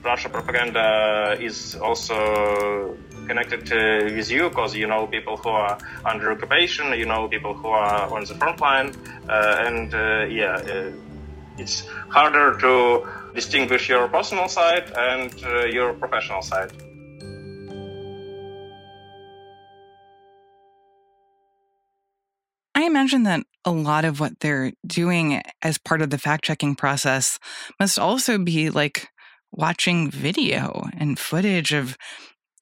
Russia 0.03 0.29
propaganda 0.29 1.37
is 1.39 1.75
also 1.75 2.97
connected 3.27 3.69
with 4.15 4.31
you 4.31 4.49
because 4.49 4.75
you 4.75 4.87
know 4.87 5.07
people 5.07 5.37
who 5.37 5.49
are 5.49 5.77
under 6.05 6.31
occupation, 6.31 6.91
you 6.97 7.05
know 7.05 7.27
people 7.27 7.53
who 7.53 7.67
are 7.67 8.11
on 8.13 8.25
the 8.25 8.35
front 8.35 8.59
line, 8.59 8.93
uh, 9.29 9.67
and 9.67 9.93
uh, 9.93 10.25
yeah, 10.25 10.55
uh, 10.55 10.91
it's 11.57 11.85
harder 12.09 12.57
to 12.59 13.07
distinguish 13.33 13.89
your 13.89 14.07
personal 14.07 14.47
side 14.47 14.91
and 14.97 15.33
uh, 15.43 15.65
your 15.65 15.93
professional 15.93 16.41
side. 16.41 16.71
I 22.73 22.83
imagine 22.85 23.23
that 23.23 23.45
a 23.63 23.71
lot 23.71 24.05
of 24.05 24.19
what 24.19 24.39
they're 24.39 24.71
doing 24.87 25.41
as 25.61 25.77
part 25.77 26.01
of 26.01 26.09
the 26.09 26.17
fact 26.17 26.43
checking 26.45 26.75
process 26.75 27.37
must 27.79 27.99
also 27.99 28.39
be 28.39 28.71
like 28.71 29.07
watching 29.51 30.09
video 30.09 30.87
and 30.97 31.19
footage 31.19 31.73
of 31.73 31.97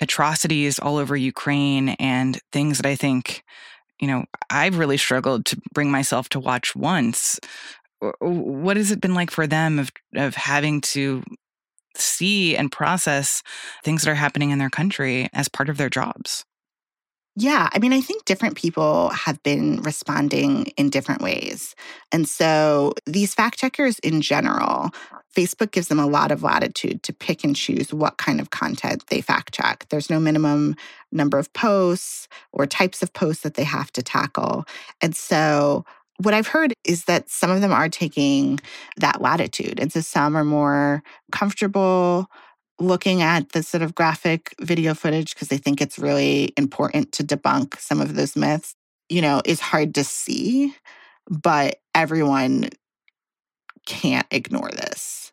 atrocities 0.01 0.79
all 0.79 0.97
over 0.97 1.15
Ukraine 1.15 1.89
and 1.99 2.39
things 2.51 2.77
that 2.77 2.85
I 2.85 2.95
think, 2.95 3.43
you 3.99 4.07
know, 4.07 4.25
I've 4.49 4.77
really 4.77 4.97
struggled 4.97 5.45
to 5.45 5.61
bring 5.73 5.91
myself 5.91 6.29
to 6.29 6.39
watch 6.39 6.75
once. 6.75 7.39
what 8.19 8.77
has 8.77 8.91
it 8.91 9.01
been 9.01 9.13
like 9.13 9.29
for 9.29 9.45
them 9.45 9.77
of 9.77 9.91
of 10.15 10.35
having 10.35 10.79
to 10.79 11.21
see 11.95 12.55
and 12.55 12.71
process 12.71 13.43
things 13.83 14.03
that 14.03 14.11
are 14.11 14.15
happening 14.15 14.51
in 14.51 14.59
their 14.59 14.69
country 14.69 15.27
as 15.33 15.49
part 15.49 15.69
of 15.69 15.77
their 15.77 15.89
jobs? 15.89 16.45
Yeah, 17.35 17.69
I 17.71 17.79
mean, 17.79 17.93
I 17.93 18.01
think 18.01 18.25
different 18.25 18.57
people 18.57 19.09
have 19.09 19.41
been 19.43 19.81
responding 19.81 20.67
in 20.77 20.89
different 20.89 21.21
ways. 21.21 21.73
And 22.11 22.27
so 22.27 22.93
these 23.05 23.33
fact 23.33 23.57
checkers 23.57 23.97
in 23.99 24.21
general, 24.21 24.89
Facebook 25.35 25.71
gives 25.71 25.87
them 25.87 25.99
a 25.99 26.07
lot 26.07 26.31
of 26.31 26.43
latitude 26.43 27.03
to 27.03 27.13
pick 27.13 27.43
and 27.43 27.55
choose 27.55 27.93
what 27.93 28.17
kind 28.17 28.41
of 28.41 28.49
content 28.49 29.05
they 29.07 29.21
fact 29.21 29.53
check. 29.53 29.85
There's 29.89 30.09
no 30.09 30.19
minimum 30.19 30.75
number 31.11 31.37
of 31.37 31.51
posts 31.53 32.27
or 32.51 32.65
types 32.65 33.03
of 33.03 33.13
posts 33.13 33.43
that 33.43 33.53
they 33.53 33.63
have 33.63 33.91
to 33.93 34.03
tackle. 34.03 34.65
And 35.01 35.15
so 35.15 35.85
what 36.17 36.33
I've 36.33 36.47
heard 36.47 36.73
is 36.83 37.05
that 37.05 37.29
some 37.29 37.49
of 37.49 37.61
them 37.61 37.71
are 37.71 37.89
taking 37.89 38.59
that 38.97 39.21
latitude. 39.21 39.79
And 39.79 39.91
so 39.91 40.01
some 40.01 40.35
are 40.35 40.43
more 40.43 41.01
comfortable 41.31 42.29
looking 42.79 43.21
at 43.21 43.49
the 43.49 43.63
sort 43.63 43.83
of 43.83 43.95
graphic 43.95 44.55
video 44.59 44.93
footage 44.93 45.33
because 45.33 45.49
they 45.49 45.57
think 45.57 45.81
it's 45.81 45.99
really 45.99 46.53
important 46.57 47.11
to 47.13 47.23
debunk 47.23 47.79
some 47.79 48.01
of 48.01 48.15
those 48.15 48.35
myths, 48.35 48.73
you 49.09 49.21
know, 49.21 49.41
is 49.45 49.59
hard 49.59 49.95
to 49.95 50.03
see, 50.03 50.73
but 51.29 51.79
everyone 51.93 52.69
can't 53.85 54.27
ignore 54.31 54.71
this. 54.71 55.31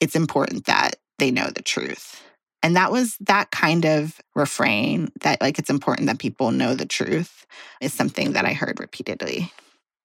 It's 0.00 0.16
important 0.16 0.66
that 0.66 0.96
they 1.18 1.30
know 1.30 1.50
the 1.50 1.62
truth. 1.62 2.22
And 2.62 2.76
that 2.76 2.90
was 2.90 3.16
that 3.20 3.50
kind 3.50 3.84
of 3.84 4.20
refrain 4.34 5.10
that, 5.20 5.40
like, 5.40 5.58
it's 5.58 5.70
important 5.70 6.08
that 6.08 6.18
people 6.18 6.50
know 6.50 6.74
the 6.74 6.86
truth, 6.86 7.46
is 7.80 7.92
something 7.92 8.32
that 8.32 8.44
I 8.44 8.52
heard 8.52 8.80
repeatedly. 8.80 9.52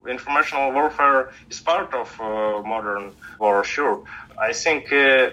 Informational 0.07 0.71
warfare 0.71 1.31
is 1.49 1.59
part 1.61 1.93
of 1.93 2.19
uh, 2.19 2.61
modern 2.61 3.13
war, 3.39 3.63
sure. 3.63 4.03
I 4.37 4.53
think 4.53 4.91
uh, 4.91 5.31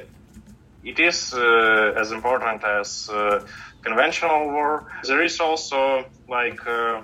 it 0.83 0.99
is 0.99 1.35
uh, 1.35 1.93
as 1.97 2.13
important 2.13 2.65
as 2.65 3.11
uh, 3.11 3.45
conventional 3.83 4.49
war. 4.51 4.87
There 5.05 5.23
is 5.23 5.41
also 5.41 6.07
like 6.29 6.67
uh, 6.67 7.03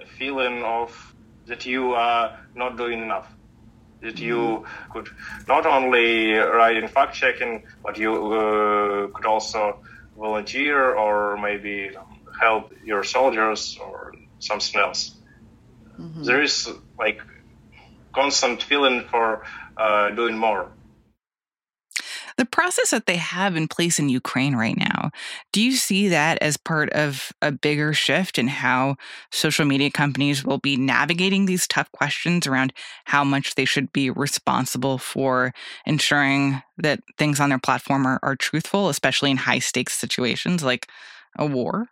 a 0.00 0.06
feeling 0.18 0.64
of 0.64 1.14
that 1.46 1.64
you 1.66 1.92
are 1.94 2.38
not 2.54 2.76
doing 2.76 3.02
enough. 3.02 3.28
That 4.02 4.18
you 4.18 4.64
could 4.92 5.08
not 5.46 5.66
only 5.66 6.32
write 6.32 6.76
in 6.76 6.88
fact 6.88 7.14
checking, 7.14 7.64
but 7.82 7.98
you 7.98 8.12
uh, 8.32 9.08
could 9.08 9.26
also 9.26 9.80
volunteer 10.16 10.94
or 10.94 11.36
maybe 11.36 11.90
help 12.40 12.72
your 12.84 13.04
soldiers 13.04 13.78
or 13.80 14.14
something 14.38 14.80
else. 14.80 15.16
Mm-hmm. 15.98 16.22
There 16.22 16.42
is 16.42 16.68
like 16.98 17.20
constant 18.14 18.62
feeling 18.62 19.04
for 19.10 19.44
uh, 19.76 20.10
doing 20.10 20.36
more 20.36 20.70
the 22.40 22.46
process 22.46 22.90
that 22.90 23.04
they 23.04 23.18
have 23.18 23.54
in 23.54 23.68
place 23.68 23.98
in 23.98 24.08
Ukraine 24.08 24.56
right 24.56 24.78
now, 24.78 25.10
do 25.52 25.60
you 25.60 25.72
see 25.72 26.08
that 26.08 26.38
as 26.40 26.56
part 26.56 26.88
of 26.94 27.32
a 27.42 27.52
bigger 27.52 27.92
shift 27.92 28.38
in 28.38 28.48
how 28.48 28.96
social 29.30 29.66
media 29.66 29.90
companies 29.90 30.42
will 30.42 30.56
be 30.56 30.78
navigating 30.78 31.44
these 31.44 31.68
tough 31.68 31.92
questions 31.92 32.46
around 32.46 32.72
how 33.04 33.24
much 33.24 33.56
they 33.56 33.66
should 33.66 33.92
be 33.92 34.08
responsible 34.08 34.96
for 34.96 35.52
ensuring 35.84 36.62
that 36.78 37.00
things 37.18 37.40
on 37.40 37.50
their 37.50 37.58
platform 37.58 38.06
are, 38.06 38.18
are 38.22 38.36
truthful, 38.36 38.88
especially 38.88 39.30
in 39.30 39.36
high 39.36 39.58
stakes 39.58 39.92
situations 39.92 40.64
like 40.64 40.88
a 41.38 41.44
war? 41.44 41.88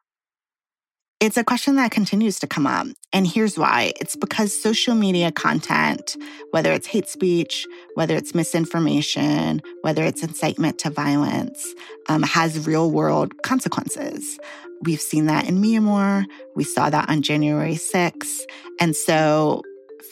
It's 1.21 1.37
a 1.37 1.43
question 1.43 1.75
that 1.77 1.91
continues 1.91 2.39
to 2.39 2.47
come 2.47 2.65
up. 2.65 2.87
And 3.13 3.27
here's 3.27 3.59
why 3.59 3.93
it's 4.01 4.15
because 4.15 4.63
social 4.63 4.95
media 4.95 5.33
content, 5.33 6.17
whether 6.53 6.73
it's 6.73 6.87
hate 6.87 7.09
speech, 7.09 7.67
whether 7.95 8.15
it's 8.15 8.37
misinformation, 8.37 9.61
whether 9.83 10.05
it's 10.05 10.23
incitement 10.23 10.79
to 10.79 10.91
violence, 10.91 11.75
um, 12.09 12.23
has 12.23 12.69
real 12.69 12.93
world 12.93 13.43
consequences. 13.43 14.39
We've 14.83 15.01
seen 15.01 15.27
that 15.27 15.49
in 15.49 15.61
Myanmar. 15.61 16.25
We 16.55 16.63
saw 16.63 16.89
that 16.89 17.09
on 17.09 17.23
January 17.23 17.75
6th. 17.75 18.43
And 18.79 18.95
so 18.95 19.63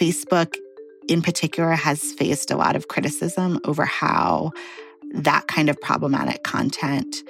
Facebook, 0.01 0.57
in 1.07 1.23
particular, 1.23 1.71
has 1.71 2.15
faced 2.15 2.51
a 2.51 2.57
lot 2.57 2.75
of 2.75 2.89
criticism 2.89 3.61
over 3.65 3.85
how 3.85 4.51
that 5.13 5.47
kind 5.47 5.69
of 5.69 5.81
problematic 5.81 6.43
content 6.43 7.23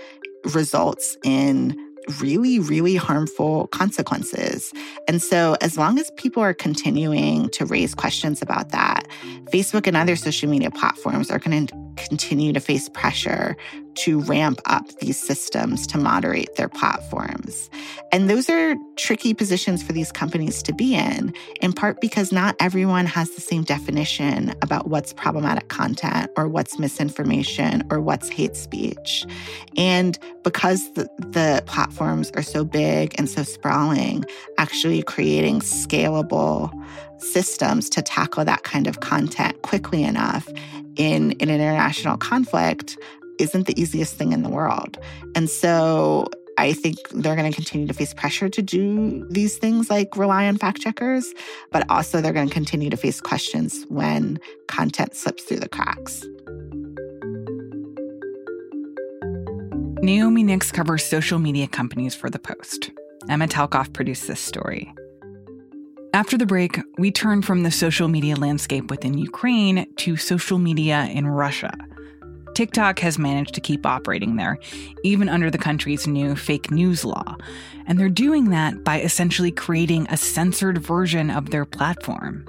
results 0.54 1.18
in 1.24 1.85
really, 2.20 2.58
really 2.58 2.96
harmful 2.96 3.66
consequences. 3.68 4.72
And 5.08 5.22
so, 5.22 5.56
as 5.60 5.76
long 5.76 5.98
as 5.98 6.10
people 6.12 6.42
are 6.42 6.54
continuing 6.54 7.48
to 7.50 7.64
raise 7.64 7.94
questions 7.94 8.42
about 8.42 8.70
that, 8.70 9.06
Facebook 9.52 9.86
and 9.86 9.96
other 9.96 10.16
social 10.16 10.48
media 10.48 10.70
platforms 10.70 11.30
are 11.30 11.38
going 11.38 11.66
to 11.66 11.85
continue 11.96 12.52
to 12.52 12.60
face 12.60 12.88
pressure 12.88 13.56
to 13.96 14.20
ramp 14.20 14.60
up 14.66 14.86
these 15.00 15.18
systems 15.18 15.86
to 15.86 15.98
moderate 15.98 16.54
their 16.56 16.68
platforms. 16.68 17.70
And 18.12 18.28
those 18.28 18.48
are 18.50 18.76
tricky 18.96 19.32
positions 19.32 19.82
for 19.82 19.92
these 19.92 20.12
companies 20.12 20.62
to 20.64 20.72
be 20.72 20.94
in, 20.94 21.32
in 21.60 21.72
part 21.72 22.00
because 22.00 22.30
not 22.30 22.56
everyone 22.60 23.06
has 23.06 23.30
the 23.30 23.40
same 23.40 23.64
definition 23.64 24.54
about 24.62 24.88
what's 24.88 25.12
problematic 25.12 25.68
content 25.68 26.30
or 26.36 26.46
what's 26.46 26.78
misinformation 26.78 27.82
or 27.90 28.00
what's 28.00 28.28
hate 28.28 28.56
speech. 28.56 29.24
And 29.76 30.18
because 30.44 30.92
the, 30.92 31.08
the 31.18 31.62
platforms 31.66 32.30
are 32.32 32.42
so 32.42 32.64
big 32.64 33.14
and 33.18 33.28
so 33.28 33.42
sprawling, 33.42 34.24
actually 34.58 35.02
creating 35.02 35.60
scalable 35.60 36.70
systems 37.18 37.88
to 37.90 38.02
tackle 38.02 38.44
that 38.44 38.62
kind 38.62 38.86
of 38.86 39.00
content 39.00 39.60
quickly 39.62 40.02
enough 40.02 40.48
in, 40.96 41.32
in 41.32 41.48
an 41.50 41.60
international 41.60 42.16
conflict 42.16 42.98
isn't 43.38 43.66
the 43.66 43.80
easiest 43.80 44.14
thing 44.14 44.32
in 44.32 44.42
the 44.42 44.48
world. 44.48 44.98
And 45.34 45.50
so 45.50 46.28
I 46.58 46.72
think 46.72 46.96
they're 47.10 47.36
going 47.36 47.50
to 47.50 47.54
continue 47.54 47.86
to 47.86 47.92
face 47.92 48.14
pressure 48.14 48.48
to 48.48 48.62
do 48.62 49.26
these 49.28 49.58
things 49.58 49.90
like 49.90 50.16
rely 50.16 50.46
on 50.46 50.56
fact 50.56 50.80
checkers, 50.80 51.34
but 51.70 51.84
also 51.90 52.20
they're 52.20 52.32
going 52.32 52.48
to 52.48 52.54
continue 52.54 52.88
to 52.88 52.96
face 52.96 53.20
questions 53.20 53.84
when 53.88 54.40
content 54.66 55.14
slips 55.14 55.42
through 55.44 55.60
the 55.60 55.68
cracks. 55.68 56.24
Naomi 60.02 60.42
Nix 60.44 60.70
covers 60.70 61.04
social 61.04 61.38
media 61.38 61.66
companies 61.66 62.14
for 62.14 62.30
The 62.30 62.38
Post. 62.38 62.90
Emma 63.28 63.48
Talkoff 63.48 63.92
produced 63.92 64.28
this 64.28 64.40
story. 64.40 64.94
After 66.16 66.38
the 66.38 66.46
break, 66.46 66.80
we 66.96 67.10
turn 67.10 67.42
from 67.42 67.62
the 67.62 67.70
social 67.70 68.08
media 68.08 68.36
landscape 68.36 68.88
within 68.88 69.18
Ukraine 69.18 69.84
to 69.96 70.16
social 70.16 70.56
media 70.56 71.10
in 71.12 71.26
Russia. 71.26 71.76
TikTok 72.54 73.00
has 73.00 73.18
managed 73.18 73.52
to 73.54 73.60
keep 73.60 73.84
operating 73.84 74.36
there, 74.36 74.58
even 75.04 75.28
under 75.28 75.50
the 75.50 75.58
country's 75.58 76.06
new 76.06 76.34
fake 76.34 76.70
news 76.70 77.04
law. 77.04 77.36
And 77.86 78.00
they're 78.00 78.08
doing 78.08 78.48
that 78.48 78.82
by 78.82 79.02
essentially 79.02 79.50
creating 79.50 80.06
a 80.08 80.16
censored 80.16 80.78
version 80.78 81.30
of 81.30 81.50
their 81.50 81.66
platform. 81.66 82.46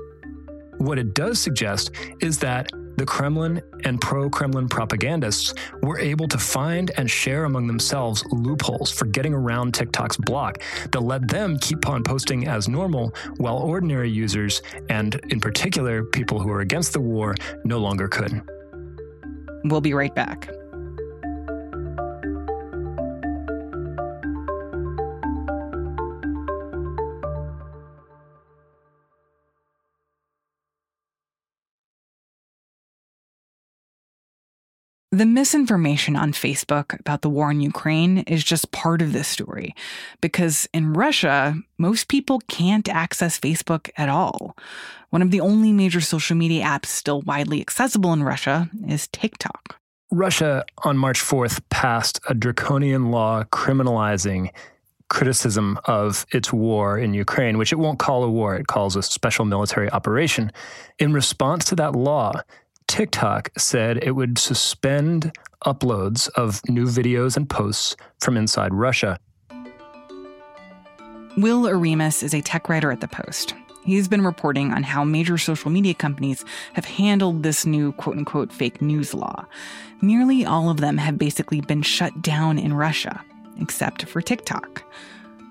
What 0.78 0.98
it 0.98 1.14
does 1.14 1.38
suggest 1.38 1.92
is 2.22 2.40
that 2.40 2.72
the 2.98 3.06
Kremlin 3.06 3.62
and 3.86 4.02
pro 4.02 4.30
Kremlin 4.30 4.68
propagandists 4.68 5.54
were 5.82 6.00
able 6.00 6.28
to 6.28 6.38
find 6.38 6.92
and 6.98 7.10
share 7.10 7.46
among 7.46 7.68
themselves 7.68 8.24
loopholes 8.32 8.92
for 8.92 9.06
getting 9.06 9.34
around 9.34 9.74
TikTok's 9.74 10.18
block 10.18 10.62
that 10.92 11.02
let 11.02 11.28
them 11.28 11.58
keep 11.60 11.88
on 11.88 12.04
posting 12.04 12.48
as 12.48 12.68
normal, 12.68 13.14
while 13.38 13.58
ordinary 13.58 14.10
users, 14.10 14.62
and 14.90 15.16
in 15.30 15.40
particular 15.40 16.04
people 16.04 16.40
who 16.40 16.50
are 16.50 16.62
against 16.62 16.94
the 16.94 17.00
war, 17.00 17.36
no 17.64 17.78
longer 17.78 18.08
could. 18.08 18.42
We'll 19.64 19.82
be 19.82 19.94
right 19.94 20.14
back. 20.14 20.50
The 35.18 35.26
misinformation 35.26 36.16
on 36.16 36.32
Facebook 36.32 37.00
about 37.00 37.24
the 37.24 37.30
war 37.30 37.50
in 37.50 37.60
Ukraine 37.60 38.20
is 38.28 38.44
just 38.44 38.72
part 38.72 39.02
of 39.02 39.14
this 39.14 39.28
story 39.28 39.74
because 40.22 40.70
in 40.76 40.94
Russia, 40.94 41.56
most 41.80 42.08
people 42.08 42.40
can't 42.48 42.88
access 42.88 43.40
Facebook 43.40 43.90
at 43.98 44.10
all. 44.10 44.56
One 45.10 45.24
of 45.24 45.32
the 45.32 45.40
only 45.40 45.74
major 45.74 46.02
social 46.02 46.38
media 46.38 46.64
apps 46.66 46.86
still 46.86 47.24
widely 47.24 47.62
accessible 47.62 48.14
in 48.14 48.22
Russia 48.22 48.70
is 48.88 49.08
TikTok. 49.08 49.80
Russia 50.12 50.64
on 50.84 51.00
March 51.00 51.20
4th 51.20 51.62
passed 51.72 52.20
a 52.30 52.36
draconian 52.36 53.10
law 53.10 53.44
criminalizing 53.46 54.52
criticism 55.10 55.80
of 55.86 56.28
its 56.32 56.54
war 56.54 56.96
in 56.96 57.16
Ukraine, 57.16 57.58
which 57.58 57.72
it 57.72 57.80
won't 57.80 57.98
call 57.98 58.24
a 58.24 58.30
war, 58.30 58.56
it 58.56 58.68
calls 58.68 58.96
a 58.96 59.02
special 59.02 59.46
military 59.46 59.90
operation. 59.90 60.52
In 61.00 61.12
response 61.12 61.66
to 61.66 61.76
that 61.76 61.96
law, 61.96 62.34
TikTok 62.88 63.50
said 63.58 64.00
it 64.02 64.12
would 64.12 64.38
suspend 64.38 65.32
uploads 65.66 66.30
of 66.30 66.62
new 66.70 66.86
videos 66.86 67.38
and 67.38 67.50
posts 67.50 67.96
from 68.20 68.38
inside 68.38 68.74
Russia. 68.74 69.20
Will 71.38 71.64
Oremus 71.64 72.24
is 72.24 72.34
a 72.34 72.42
tech 72.42 72.68
writer 72.70 72.92
at 72.92 73.02
The 73.02 73.08
Post. 73.08 73.54
He's 73.86 74.08
been 74.08 74.26
reporting 74.26 74.74
on 74.74 74.84
how 74.84 75.04
major 75.04 75.38
social 75.38 75.70
media 75.70 75.94
companies 75.94 76.44
have 76.74 76.86
handled 76.86 77.44
this 77.44 77.66
new 77.66 77.92
quote 77.94 78.18
unquote 78.18 78.52
fake 78.52 78.82
news 78.82 79.14
law. 79.14 79.46
Nearly 80.02 80.46
all 80.46 80.70
of 80.70 80.78
them 80.78 80.98
have 80.98 81.18
basically 81.18 81.62
been 81.62 81.82
shut 81.82 82.22
down 82.22 82.58
in 82.58 82.74
Russia, 82.74 83.24
except 83.60 84.06
for 84.06 84.22
TikTok. 84.22 84.84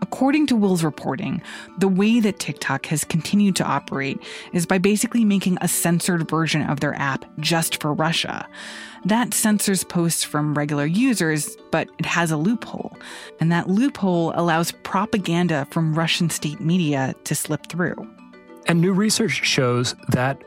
According 0.02 0.46
to 0.48 0.56
Will's 0.56 0.84
reporting, 0.84 1.42
the 1.78 1.88
way 1.88 2.20
that 2.20 2.38
TikTok 2.38 2.86
has 2.86 3.04
continued 3.04 3.56
to 3.56 3.64
operate 3.64 4.20
is 4.52 4.66
by 4.66 4.78
basically 4.78 5.24
making 5.24 5.58
a 5.60 5.68
censored 5.68 6.28
version 6.28 6.62
of 6.62 6.80
their 6.80 6.94
app 6.94 7.24
just 7.40 7.80
for 7.80 7.92
Russia. 7.92 8.48
That 9.04 9.34
censors 9.34 9.84
posts 9.84 10.24
from 10.24 10.54
regular 10.54 10.86
users, 10.86 11.56
but 11.70 11.88
it 11.98 12.06
has 12.06 12.30
a 12.30 12.36
loophole. 12.36 12.96
And 13.40 13.52
that 13.52 13.68
loophole 13.68 14.32
allows 14.34 14.72
propaganda 14.72 15.66
from 15.70 15.94
Russian 15.94 16.30
state 16.30 16.60
media 16.60 17.14
to 17.24 17.34
slip 17.34 17.66
through. 17.66 17.94
And 18.66 18.80
new 18.80 18.92
research 18.92 19.44
shows 19.44 19.94
that 20.08 20.42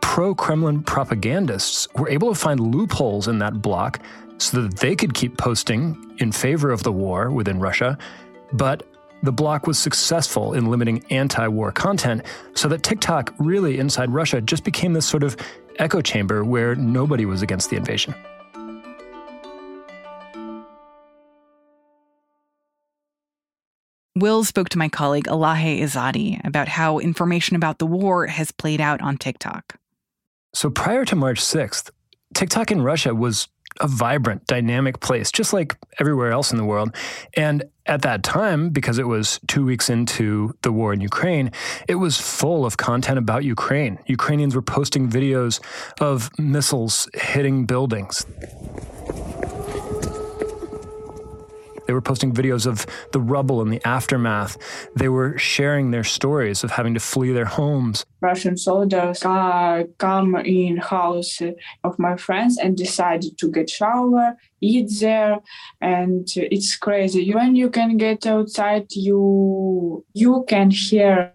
pro 0.00 0.34
Kremlin 0.34 0.82
propagandists 0.82 1.88
were 1.94 2.08
able 2.08 2.28
to 2.28 2.38
find 2.38 2.60
loopholes 2.60 3.28
in 3.28 3.38
that 3.38 3.62
block 3.62 4.00
so 4.36 4.60
that 4.60 4.78
they 4.78 4.94
could 4.94 5.14
keep 5.14 5.38
posting 5.38 5.96
in 6.18 6.32
favor 6.32 6.70
of 6.70 6.82
the 6.82 6.92
war 6.92 7.30
within 7.30 7.60
Russia. 7.60 7.96
But 8.52 8.82
the 9.22 9.32
block 9.32 9.66
was 9.66 9.78
successful 9.78 10.52
in 10.52 10.66
limiting 10.66 11.04
anti 11.10 11.46
war 11.46 11.72
content 11.72 12.22
so 12.54 12.68
that 12.68 12.82
TikTok, 12.82 13.34
really 13.38 13.78
inside 13.78 14.10
Russia, 14.10 14.40
just 14.40 14.64
became 14.64 14.92
this 14.92 15.06
sort 15.06 15.22
of 15.22 15.36
echo 15.78 16.00
chamber 16.00 16.44
where 16.44 16.74
nobody 16.74 17.24
was 17.24 17.42
against 17.42 17.70
the 17.70 17.76
invasion. 17.76 18.14
Will 24.14 24.44
spoke 24.44 24.68
to 24.70 24.78
my 24.78 24.88
colleague 24.88 25.24
Elahe 25.24 25.80
Izadi 25.80 26.44
about 26.46 26.68
how 26.68 26.98
information 26.98 27.56
about 27.56 27.78
the 27.78 27.86
war 27.86 28.26
has 28.26 28.50
played 28.50 28.80
out 28.80 29.00
on 29.00 29.16
TikTok. 29.16 29.76
So 30.54 30.68
prior 30.68 31.06
to 31.06 31.16
March 31.16 31.40
6th, 31.40 31.90
TikTok 32.34 32.70
in 32.70 32.82
Russia 32.82 33.14
was 33.14 33.48
a 33.80 33.88
vibrant, 33.88 34.46
dynamic 34.46 35.00
place, 35.00 35.32
just 35.32 35.54
like 35.54 35.78
everywhere 35.98 36.30
else 36.30 36.52
in 36.52 36.58
the 36.58 36.64
world. 36.64 36.94
And 37.34 37.64
at 37.86 38.02
that 38.02 38.22
time, 38.22 38.70
because 38.70 38.98
it 38.98 39.06
was 39.06 39.40
two 39.48 39.64
weeks 39.64 39.90
into 39.90 40.54
the 40.62 40.72
war 40.72 40.92
in 40.92 41.00
Ukraine, 41.00 41.50
it 41.88 41.96
was 41.96 42.20
full 42.20 42.64
of 42.64 42.76
content 42.76 43.18
about 43.18 43.44
Ukraine. 43.44 43.98
Ukrainians 44.06 44.54
were 44.54 44.62
posting 44.62 45.08
videos 45.10 45.60
of 46.00 46.30
missiles 46.38 47.08
hitting 47.14 47.66
buildings. 47.66 48.24
They 51.92 51.94
were 51.94 52.00
posting 52.00 52.32
videos 52.32 52.66
of 52.66 52.86
the 53.12 53.20
rubble 53.20 53.60
and 53.60 53.70
the 53.70 53.86
aftermath. 53.86 54.56
They 54.96 55.10
were 55.10 55.36
sharing 55.36 55.90
their 55.90 56.04
stories 56.04 56.64
of 56.64 56.70
having 56.70 56.94
to 56.94 57.00
flee 57.00 57.32
their 57.32 57.44
homes. 57.44 58.06
Russian 58.22 58.56
soldiers 58.56 59.22
uh, 59.22 59.84
come 59.98 60.34
in 60.36 60.78
house 60.78 61.42
of 61.84 61.98
my 61.98 62.16
friends 62.16 62.56
and 62.56 62.78
decided 62.78 63.36
to 63.36 63.50
get 63.50 63.68
shower, 63.68 64.38
eat 64.62 64.88
there, 65.00 65.40
and 65.82 66.26
it's 66.34 66.78
crazy. 66.78 67.30
When 67.34 67.56
you 67.56 67.68
can 67.68 67.98
get 67.98 68.26
outside, 68.26 68.86
you 68.92 70.02
you 70.14 70.46
can 70.48 70.70
hear 70.70 71.30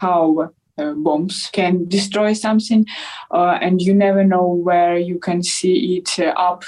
how 0.00 0.50
uh, 0.78 0.94
bombs 0.94 1.48
can 1.52 1.86
destroy 1.86 2.32
something, 2.32 2.86
uh, 3.30 3.56
and 3.62 3.80
you 3.80 3.94
never 3.94 4.24
know 4.24 4.48
where 4.48 4.96
you 4.96 5.20
can 5.20 5.44
see 5.44 5.98
it 5.98 6.18
uh, 6.18 6.34
up 6.36 6.64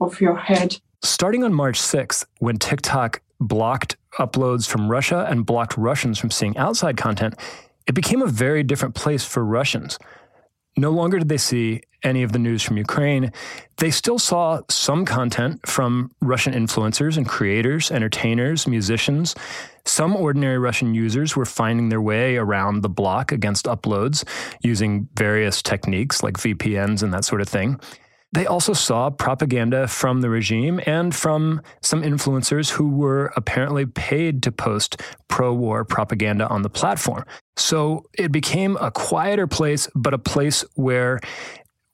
of 0.00 0.20
your 0.20 0.36
head. 0.36 0.80
Starting 1.04 1.44
on 1.44 1.52
March 1.52 1.78
6th, 1.78 2.24
when 2.38 2.56
TikTok 2.56 3.20
blocked 3.38 3.98
uploads 4.18 4.66
from 4.66 4.90
Russia 4.90 5.26
and 5.28 5.44
blocked 5.44 5.76
Russians 5.76 6.18
from 6.18 6.30
seeing 6.30 6.56
outside 6.56 6.96
content, 6.96 7.34
it 7.86 7.92
became 7.92 8.22
a 8.22 8.26
very 8.26 8.62
different 8.62 8.94
place 8.94 9.22
for 9.22 9.44
Russians. 9.44 9.98
No 10.78 10.88
longer 10.88 11.18
did 11.18 11.28
they 11.28 11.36
see 11.36 11.82
any 12.04 12.22
of 12.22 12.32
the 12.32 12.38
news 12.38 12.62
from 12.62 12.78
Ukraine. 12.78 13.32
They 13.76 13.90
still 13.90 14.18
saw 14.18 14.62
some 14.70 15.04
content 15.04 15.68
from 15.68 16.10
Russian 16.22 16.54
influencers 16.54 17.18
and 17.18 17.28
creators, 17.28 17.90
entertainers, 17.90 18.66
musicians. 18.66 19.34
Some 19.84 20.16
ordinary 20.16 20.56
Russian 20.56 20.94
users 20.94 21.36
were 21.36 21.44
finding 21.44 21.90
their 21.90 22.00
way 22.00 22.38
around 22.38 22.80
the 22.80 22.88
block 22.88 23.30
against 23.30 23.66
uploads 23.66 24.24
using 24.62 25.06
various 25.18 25.60
techniques 25.60 26.22
like 26.22 26.38
VPNs 26.38 27.02
and 27.02 27.12
that 27.12 27.26
sort 27.26 27.42
of 27.42 27.48
thing. 27.48 27.78
They 28.34 28.46
also 28.46 28.72
saw 28.72 29.10
propaganda 29.10 29.86
from 29.86 30.20
the 30.20 30.28
regime 30.28 30.80
and 30.86 31.14
from 31.14 31.62
some 31.82 32.02
influencers 32.02 32.70
who 32.70 32.88
were 32.88 33.32
apparently 33.36 33.86
paid 33.86 34.42
to 34.42 34.50
post 34.50 35.00
pro 35.28 35.54
war 35.54 35.84
propaganda 35.84 36.48
on 36.48 36.62
the 36.62 36.68
platform. 36.68 37.24
So 37.56 38.06
it 38.18 38.32
became 38.32 38.76
a 38.80 38.90
quieter 38.90 39.46
place, 39.46 39.88
but 39.94 40.14
a 40.14 40.18
place 40.18 40.64
where 40.74 41.20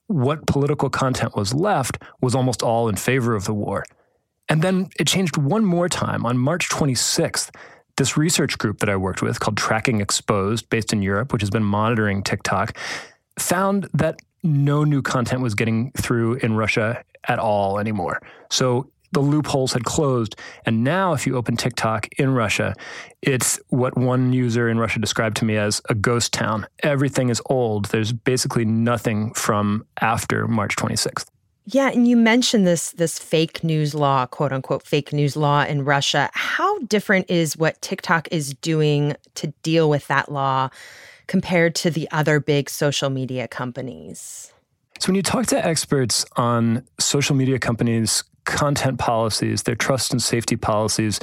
what 0.06 0.46
political 0.46 0.88
content 0.88 1.36
was 1.36 1.52
left 1.52 1.98
was 2.22 2.34
almost 2.34 2.62
all 2.62 2.88
in 2.88 2.96
favor 2.96 3.34
of 3.34 3.44
the 3.44 3.52
war. 3.52 3.84
And 4.48 4.62
then 4.62 4.88
it 4.98 5.06
changed 5.06 5.36
one 5.36 5.66
more 5.66 5.90
time 5.90 6.24
on 6.24 6.38
March 6.38 6.70
26th. 6.70 7.54
This 7.98 8.16
research 8.16 8.56
group 8.56 8.78
that 8.78 8.88
I 8.88 8.96
worked 8.96 9.20
with 9.20 9.40
called 9.40 9.58
Tracking 9.58 10.00
Exposed, 10.00 10.70
based 10.70 10.94
in 10.94 11.02
Europe, 11.02 11.34
which 11.34 11.42
has 11.42 11.50
been 11.50 11.64
monitoring 11.64 12.22
TikTok, 12.22 12.78
found 13.38 13.90
that 13.92 14.20
no 14.42 14.84
new 14.84 15.02
content 15.02 15.42
was 15.42 15.54
getting 15.54 15.92
through 15.92 16.34
in 16.34 16.54
Russia 16.54 17.02
at 17.28 17.38
all 17.38 17.78
anymore. 17.78 18.20
So 18.50 18.90
the 19.12 19.20
loopholes 19.20 19.72
had 19.72 19.84
closed. 19.84 20.36
And 20.64 20.84
now, 20.84 21.12
if 21.12 21.26
you 21.26 21.36
open 21.36 21.56
TikTok 21.56 22.06
in 22.18 22.32
Russia, 22.32 22.74
it's 23.22 23.58
what 23.68 23.96
one 23.96 24.32
user 24.32 24.68
in 24.68 24.78
Russia 24.78 25.00
described 25.00 25.36
to 25.38 25.44
me 25.44 25.56
as 25.56 25.82
a 25.88 25.94
ghost 25.94 26.32
town. 26.32 26.66
Everything 26.82 27.28
is 27.28 27.42
old. 27.46 27.86
There's 27.86 28.12
basically 28.12 28.64
nothing 28.64 29.32
from 29.34 29.84
after 30.00 30.46
March 30.46 30.76
26th. 30.76 31.26
Yeah, 31.66 31.90
and 31.90 32.08
you 32.08 32.16
mentioned 32.16 32.66
this 32.66 32.90
this 32.92 33.18
fake 33.18 33.62
news 33.62 33.94
law, 33.94 34.26
quote 34.26 34.52
unquote 34.52 34.82
fake 34.82 35.12
news 35.12 35.36
law 35.36 35.62
in 35.64 35.84
Russia. 35.84 36.30
How 36.32 36.78
different 36.80 37.30
is 37.30 37.56
what 37.56 37.80
TikTok 37.80 38.28
is 38.32 38.54
doing 38.54 39.14
to 39.34 39.48
deal 39.62 39.88
with 39.88 40.06
that 40.08 40.32
law 40.32 40.70
compared 41.30 41.76
to 41.76 41.90
the 41.90 42.10
other 42.10 42.40
big 42.40 42.68
social 42.68 43.08
media 43.08 43.46
companies? 43.46 44.52
So, 44.98 45.06
when 45.06 45.14
you 45.14 45.22
talk 45.22 45.46
to 45.46 45.64
experts 45.64 46.26
on 46.36 46.84
social 46.98 47.36
media 47.36 47.60
companies' 47.60 48.24
content 48.46 48.98
policies, 48.98 49.62
their 49.62 49.76
trust 49.76 50.10
and 50.10 50.20
safety 50.20 50.56
policies, 50.56 51.20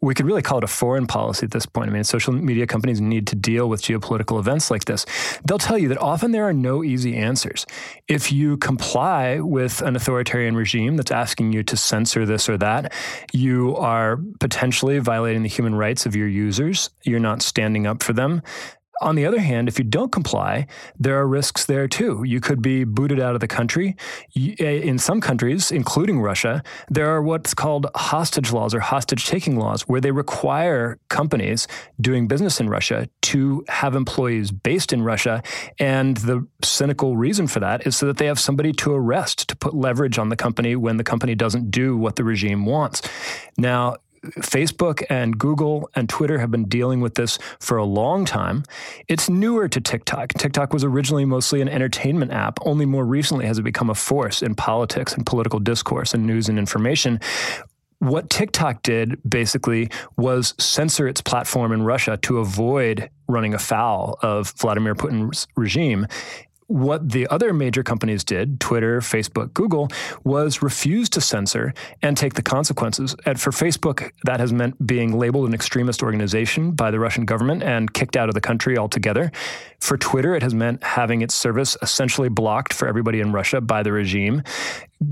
we 0.00 0.12
could 0.12 0.26
really 0.26 0.42
call 0.42 0.58
it 0.58 0.64
a 0.64 0.66
foreign 0.68 1.06
policy 1.06 1.44
at 1.44 1.52
this 1.52 1.66
point. 1.66 1.88
I 1.88 1.92
mean, 1.92 2.02
social 2.02 2.32
media 2.34 2.66
companies 2.66 3.00
need 3.00 3.28
to 3.28 3.36
deal 3.36 3.68
with 3.68 3.80
geopolitical 3.80 4.40
events 4.40 4.72
like 4.72 4.86
this. 4.86 5.06
They'll 5.46 5.58
tell 5.58 5.78
you 5.78 5.88
that 5.88 5.98
often 5.98 6.32
there 6.32 6.44
are 6.44 6.52
no 6.52 6.82
easy 6.82 7.16
answers. 7.16 7.64
If 8.08 8.32
you 8.32 8.56
comply 8.56 9.38
with 9.38 9.82
an 9.82 9.94
authoritarian 9.94 10.56
regime 10.56 10.96
that's 10.96 11.12
asking 11.12 11.52
you 11.52 11.62
to 11.62 11.76
censor 11.76 12.26
this 12.26 12.48
or 12.48 12.58
that, 12.58 12.92
you 13.32 13.76
are 13.76 14.18
potentially 14.40 14.98
violating 14.98 15.44
the 15.44 15.48
human 15.48 15.76
rights 15.76 16.06
of 16.06 16.16
your 16.16 16.28
users. 16.28 16.90
You're 17.04 17.20
not 17.20 17.40
standing 17.40 17.86
up 17.86 18.02
for 18.02 18.12
them. 18.12 18.42
On 19.00 19.16
the 19.16 19.26
other 19.26 19.40
hand, 19.40 19.68
if 19.68 19.78
you 19.78 19.84
don't 19.84 20.12
comply, 20.12 20.66
there 20.98 21.18
are 21.18 21.26
risks 21.26 21.66
there 21.66 21.88
too. 21.88 22.22
You 22.24 22.40
could 22.40 22.62
be 22.62 22.84
booted 22.84 23.20
out 23.20 23.34
of 23.34 23.40
the 23.40 23.48
country. 23.48 23.96
Eh, 24.36 24.64
in 24.64 24.98
some 24.98 25.20
countries, 25.20 25.70
including 25.72 26.20
Russia, 26.20 26.62
there 26.88 27.08
are 27.08 27.22
what's 27.22 27.54
called 27.54 27.86
hostage 27.96 28.52
laws 28.52 28.74
or 28.74 28.80
hostage 28.80 29.26
taking 29.26 29.58
laws, 29.58 29.82
where 29.82 30.00
they 30.00 30.10
require 30.10 30.98
companies 31.08 31.66
doing 32.00 32.28
business 32.28 32.60
in 32.60 32.68
Russia 32.68 33.08
to 33.22 33.64
have 33.68 33.94
employees 33.94 34.50
based 34.50 34.92
in 34.92 35.02
Russia. 35.02 35.42
And 35.78 36.16
the 36.18 36.46
cynical 36.62 37.16
reason 37.16 37.46
for 37.46 37.60
that 37.60 37.86
is 37.86 37.96
so 37.96 38.06
that 38.06 38.18
they 38.18 38.26
have 38.26 38.38
somebody 38.38 38.72
to 38.72 38.92
arrest, 38.92 39.48
to 39.48 39.56
put 39.56 39.74
leverage 39.74 40.18
on 40.18 40.28
the 40.28 40.36
company 40.36 40.76
when 40.76 40.96
the 40.96 41.04
company 41.04 41.34
doesn't 41.34 41.70
do 41.70 41.96
what 41.96 42.16
the 42.16 42.24
regime 42.24 42.64
wants. 42.64 43.02
Now, 43.58 43.96
Facebook 44.40 45.04
and 45.08 45.38
Google 45.38 45.88
and 45.94 46.08
Twitter 46.08 46.38
have 46.38 46.50
been 46.50 46.64
dealing 46.64 47.00
with 47.00 47.14
this 47.14 47.38
for 47.60 47.76
a 47.76 47.84
long 47.84 48.24
time. 48.24 48.64
It's 49.08 49.28
newer 49.28 49.68
to 49.68 49.80
TikTok. 49.80 50.34
TikTok 50.34 50.72
was 50.72 50.84
originally 50.84 51.24
mostly 51.24 51.60
an 51.60 51.68
entertainment 51.68 52.32
app. 52.32 52.58
Only 52.62 52.86
more 52.86 53.04
recently 53.04 53.46
has 53.46 53.58
it 53.58 53.62
become 53.62 53.90
a 53.90 53.94
force 53.94 54.42
in 54.42 54.54
politics 54.54 55.14
and 55.14 55.26
political 55.26 55.58
discourse 55.58 56.14
and 56.14 56.26
news 56.26 56.48
and 56.48 56.58
information 56.58 57.20
what 58.00 58.28
TikTok 58.28 58.82
did 58.82 59.18
basically 59.28 59.88
was 60.16 60.54
censor 60.58 61.08
its 61.08 61.20
platform 61.20 61.72
in 61.72 61.82
Russia 61.82 62.18
to 62.18 62.38
avoid 62.38 63.08
running 63.28 63.54
afoul 63.54 64.18
of 64.20 64.52
Vladimir 64.58 64.94
Putin's 64.94 65.46
regime 65.56 66.06
what 66.66 67.10
the 67.10 67.26
other 67.28 67.52
major 67.52 67.82
companies 67.82 68.24
did, 68.24 68.60
Twitter, 68.60 69.00
Facebook, 69.00 69.52
Google, 69.52 69.88
was 70.24 70.62
refuse 70.62 71.08
to 71.10 71.20
censor 71.20 71.74
and 72.02 72.16
take 72.16 72.34
the 72.34 72.42
consequences. 72.42 73.14
And 73.26 73.40
for 73.40 73.50
Facebook, 73.50 74.10
that 74.24 74.40
has 74.40 74.52
meant 74.52 74.86
being 74.86 75.18
labeled 75.18 75.46
an 75.48 75.54
extremist 75.54 76.02
organization 76.02 76.72
by 76.72 76.90
the 76.90 76.98
Russian 76.98 77.24
government 77.24 77.62
and 77.62 77.92
kicked 77.92 78.16
out 78.16 78.28
of 78.28 78.34
the 78.34 78.40
country 78.40 78.78
altogether. 78.78 79.30
For 79.80 79.98
Twitter, 79.98 80.34
it 80.34 80.42
has 80.42 80.54
meant 80.54 80.82
having 80.82 81.20
its 81.20 81.34
service 81.34 81.76
essentially 81.82 82.28
blocked 82.28 82.72
for 82.72 82.88
everybody 82.88 83.20
in 83.20 83.32
Russia 83.32 83.60
by 83.60 83.82
the 83.82 83.92
regime. 83.92 84.42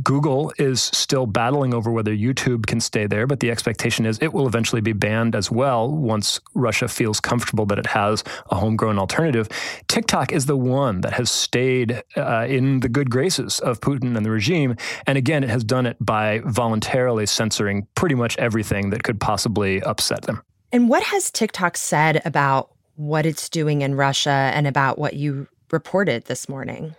Google 0.02 0.52
is 0.58 0.82
still 0.82 1.26
battling 1.26 1.74
over 1.74 1.90
whether 1.90 2.14
YouTube 2.14 2.66
can 2.66 2.80
stay 2.80 3.06
there, 3.06 3.26
but 3.26 3.40
the 3.40 3.50
expectation 3.50 4.06
is 4.06 4.18
it 4.20 4.32
will 4.32 4.46
eventually 4.46 4.80
be 4.80 4.92
banned 4.92 5.34
as 5.34 5.50
well 5.50 5.90
once 5.90 6.40
Russia 6.54 6.88
feels 6.88 7.20
comfortable 7.20 7.66
that 7.66 7.78
it 7.78 7.86
has 7.86 8.24
a 8.50 8.56
homegrown 8.56 8.98
alternative. 8.98 9.48
TikTok 9.88 10.32
is 10.32 10.46
the 10.46 10.56
one 10.56 11.00
that 11.02 11.12
has 11.14 11.30
stayed 11.30 12.02
uh, 12.16 12.46
in 12.48 12.80
the 12.80 12.88
good 12.88 13.10
graces 13.10 13.58
of 13.60 13.80
Putin 13.80 14.16
and 14.16 14.24
the 14.24 14.30
regime. 14.30 14.76
And 15.06 15.18
again, 15.18 15.44
it 15.44 15.50
has 15.50 15.64
done 15.64 15.86
it 15.86 15.96
by 16.00 16.40
voluntarily 16.44 17.26
censoring 17.26 17.86
pretty 17.94 18.14
much 18.14 18.38
everything 18.38 18.90
that 18.90 19.02
could 19.02 19.20
possibly 19.20 19.82
upset 19.82 20.22
them. 20.22 20.42
And 20.70 20.88
what 20.88 21.02
has 21.02 21.30
TikTok 21.30 21.76
said 21.76 22.22
about 22.24 22.70
what 22.94 23.26
it's 23.26 23.48
doing 23.48 23.82
in 23.82 23.94
Russia 23.94 24.30
and 24.54 24.66
about 24.66 24.98
what 24.98 25.14
you 25.14 25.48
reported 25.70 26.24
this 26.24 26.48
morning? 26.48 26.94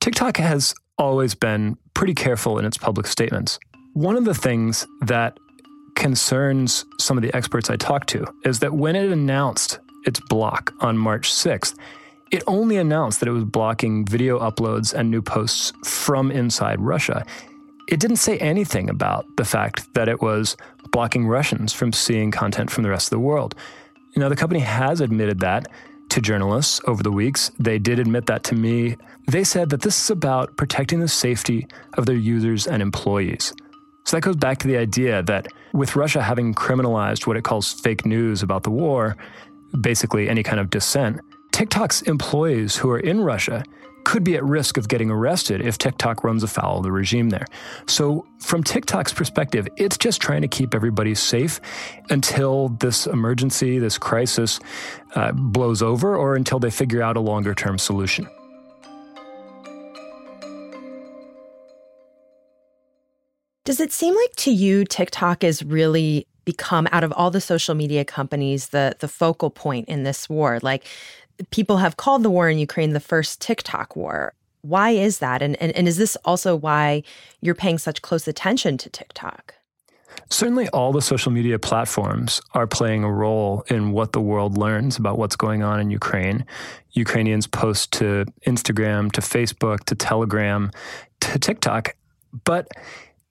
TikTok 0.00 0.36
has 0.38 0.74
always 0.98 1.34
been 1.34 1.76
pretty 1.94 2.14
careful 2.14 2.58
in 2.58 2.64
its 2.64 2.78
public 2.78 3.06
statements. 3.06 3.58
One 3.94 4.16
of 4.16 4.24
the 4.24 4.34
things 4.34 4.86
that 5.02 5.38
concerns 5.96 6.84
some 6.98 7.16
of 7.16 7.22
the 7.22 7.34
experts 7.34 7.70
I 7.70 7.76
talked 7.76 8.08
to 8.10 8.24
is 8.44 8.60
that 8.60 8.72
when 8.72 8.94
it 8.94 9.10
announced 9.10 9.80
its 10.06 10.20
block 10.20 10.72
on 10.80 10.96
March 10.96 11.32
6th, 11.32 11.76
it 12.30 12.42
only 12.46 12.76
announced 12.76 13.20
that 13.20 13.28
it 13.28 13.32
was 13.32 13.44
blocking 13.44 14.04
video 14.04 14.38
uploads 14.38 14.92
and 14.92 15.10
new 15.10 15.22
posts 15.22 15.72
from 15.84 16.30
inside 16.30 16.80
Russia. 16.80 17.24
It 17.88 18.00
didn't 18.00 18.16
say 18.16 18.38
anything 18.38 18.90
about 18.90 19.24
the 19.36 19.44
fact 19.44 19.92
that 19.94 20.08
it 20.08 20.20
was 20.20 20.56
blocking 20.92 21.26
Russians 21.26 21.72
from 21.72 21.92
seeing 21.92 22.30
content 22.30 22.70
from 22.70 22.82
the 22.82 22.90
rest 22.90 23.06
of 23.06 23.10
the 23.10 23.20
world. 23.20 23.54
Know, 24.16 24.28
the 24.28 24.36
company 24.36 24.60
has 24.60 25.00
admitted 25.00 25.38
that 25.40 25.68
to 26.08 26.20
journalists 26.20 26.80
over 26.88 27.04
the 27.04 27.12
weeks. 27.12 27.52
They 27.60 27.78
did 27.78 28.00
admit 28.00 28.26
that 28.26 28.42
to 28.44 28.56
me. 28.56 28.96
They 29.28 29.44
said 29.44 29.68
that 29.70 29.82
this 29.82 30.02
is 30.02 30.10
about 30.10 30.56
protecting 30.56 31.00
the 31.00 31.08
safety 31.08 31.66
of 31.98 32.06
their 32.06 32.16
users 32.16 32.66
and 32.66 32.80
employees. 32.80 33.52
So 34.04 34.16
that 34.16 34.22
goes 34.22 34.36
back 34.36 34.56
to 34.60 34.66
the 34.66 34.78
idea 34.78 35.22
that 35.24 35.48
with 35.74 35.96
Russia 35.96 36.22
having 36.22 36.54
criminalized 36.54 37.26
what 37.26 37.36
it 37.36 37.44
calls 37.44 37.74
fake 37.74 38.06
news 38.06 38.42
about 38.42 38.62
the 38.62 38.70
war, 38.70 39.18
basically 39.78 40.30
any 40.30 40.42
kind 40.42 40.58
of 40.58 40.70
dissent, 40.70 41.20
TikTok's 41.52 42.00
employees 42.02 42.76
who 42.76 42.88
are 42.88 42.98
in 42.98 43.20
Russia 43.20 43.64
could 44.04 44.24
be 44.24 44.34
at 44.34 44.42
risk 44.42 44.78
of 44.78 44.88
getting 44.88 45.10
arrested 45.10 45.60
if 45.60 45.76
TikTok 45.76 46.24
runs 46.24 46.42
afoul 46.42 46.78
of 46.78 46.84
the 46.84 46.90
regime 46.90 47.28
there. 47.28 47.44
So, 47.86 48.26
from 48.38 48.64
TikTok's 48.64 49.12
perspective, 49.12 49.68
it's 49.76 49.98
just 49.98 50.22
trying 50.22 50.40
to 50.40 50.48
keep 50.48 50.74
everybody 50.74 51.14
safe 51.14 51.60
until 52.08 52.68
this 52.80 53.06
emergency, 53.06 53.78
this 53.78 53.98
crisis 53.98 54.58
uh, 55.14 55.32
blows 55.32 55.82
over, 55.82 56.16
or 56.16 56.34
until 56.34 56.58
they 56.58 56.70
figure 56.70 57.02
out 57.02 57.18
a 57.18 57.20
longer 57.20 57.54
term 57.54 57.76
solution. 57.76 58.26
Does 63.68 63.80
it 63.80 63.92
seem 63.92 64.14
like 64.14 64.34
to 64.36 64.50
you 64.50 64.86
TikTok 64.86 65.44
is 65.44 65.62
really 65.62 66.26
become 66.46 66.88
out 66.90 67.04
of 67.04 67.12
all 67.12 67.30
the 67.30 67.38
social 67.38 67.74
media 67.74 68.02
companies 68.02 68.68
the 68.68 68.96
the 69.00 69.08
focal 69.08 69.50
point 69.50 69.90
in 69.90 70.04
this 70.04 70.26
war? 70.26 70.58
Like 70.62 70.86
people 71.50 71.76
have 71.76 71.98
called 71.98 72.22
the 72.22 72.30
war 72.30 72.48
in 72.48 72.56
Ukraine 72.56 72.94
the 72.94 72.98
first 72.98 73.42
TikTok 73.42 73.94
war. 73.94 74.32
Why 74.62 74.92
is 74.92 75.18
that? 75.18 75.42
And, 75.42 75.54
and, 75.60 75.70
and 75.72 75.86
is 75.86 75.98
this 75.98 76.16
also 76.24 76.56
why 76.56 77.02
you're 77.42 77.54
paying 77.54 77.76
such 77.76 78.00
close 78.00 78.26
attention 78.26 78.78
to 78.78 78.88
TikTok? 78.88 79.54
Certainly, 80.30 80.70
all 80.70 80.90
the 80.90 81.02
social 81.02 81.30
media 81.30 81.58
platforms 81.58 82.40
are 82.54 82.66
playing 82.66 83.04
a 83.04 83.12
role 83.12 83.66
in 83.68 83.92
what 83.92 84.14
the 84.14 84.20
world 84.22 84.56
learns 84.56 84.96
about 84.96 85.18
what's 85.18 85.36
going 85.36 85.62
on 85.62 85.78
in 85.78 85.90
Ukraine. 85.90 86.46
Ukrainians 86.92 87.46
post 87.46 87.92
to 87.98 88.24
Instagram, 88.46 89.12
to 89.12 89.20
Facebook, 89.20 89.84
to 89.84 89.94
Telegram, 89.94 90.70
to 91.20 91.38
TikTok. 91.38 91.94
But 92.44 92.68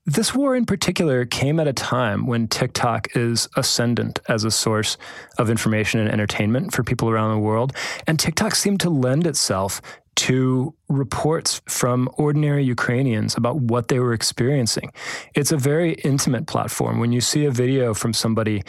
this 0.08 0.34
war 0.34 0.56
in 0.56 0.65
particular 0.65 1.26
came 1.26 1.60
at 1.60 1.67
a 1.67 1.74
time 1.74 2.26
when 2.26 2.48
TikTok 2.48 3.10
is 3.13 3.50
ascendant 3.58 4.20
as 4.30 4.46
a 4.46 4.52
source 4.52 4.98
of 5.38 5.50
information 5.50 6.00
and 6.00 6.10
entertainment 6.10 6.74
for 6.74 6.82
people 6.82 7.10
around 7.10 7.34
the 7.34 7.39
world. 7.39 7.74
And 8.08 8.17
TikTok 8.17 8.56
seemed 8.56 8.80
to 8.80 8.89
lend 8.89 9.28
itself 9.28 9.82
to 10.15 10.74
reports 10.88 11.62
from 11.67 12.10
ordinary 12.13 12.63
Ukrainians 12.63 13.36
about 13.36 13.58
what 13.58 13.89
they 13.89 14.00
were 14.00 14.13
experiencing. 14.13 14.91
It's 15.36 15.52
a 15.52 15.58
very 15.58 15.93
intimate 16.06 16.48
platform. 16.48 17.00
When 17.00 17.12
you 17.12 17.20
see 17.20 17.46
a 17.46 17.52
video 17.52 17.93
from 17.93 18.13
somebody, 18.13 18.63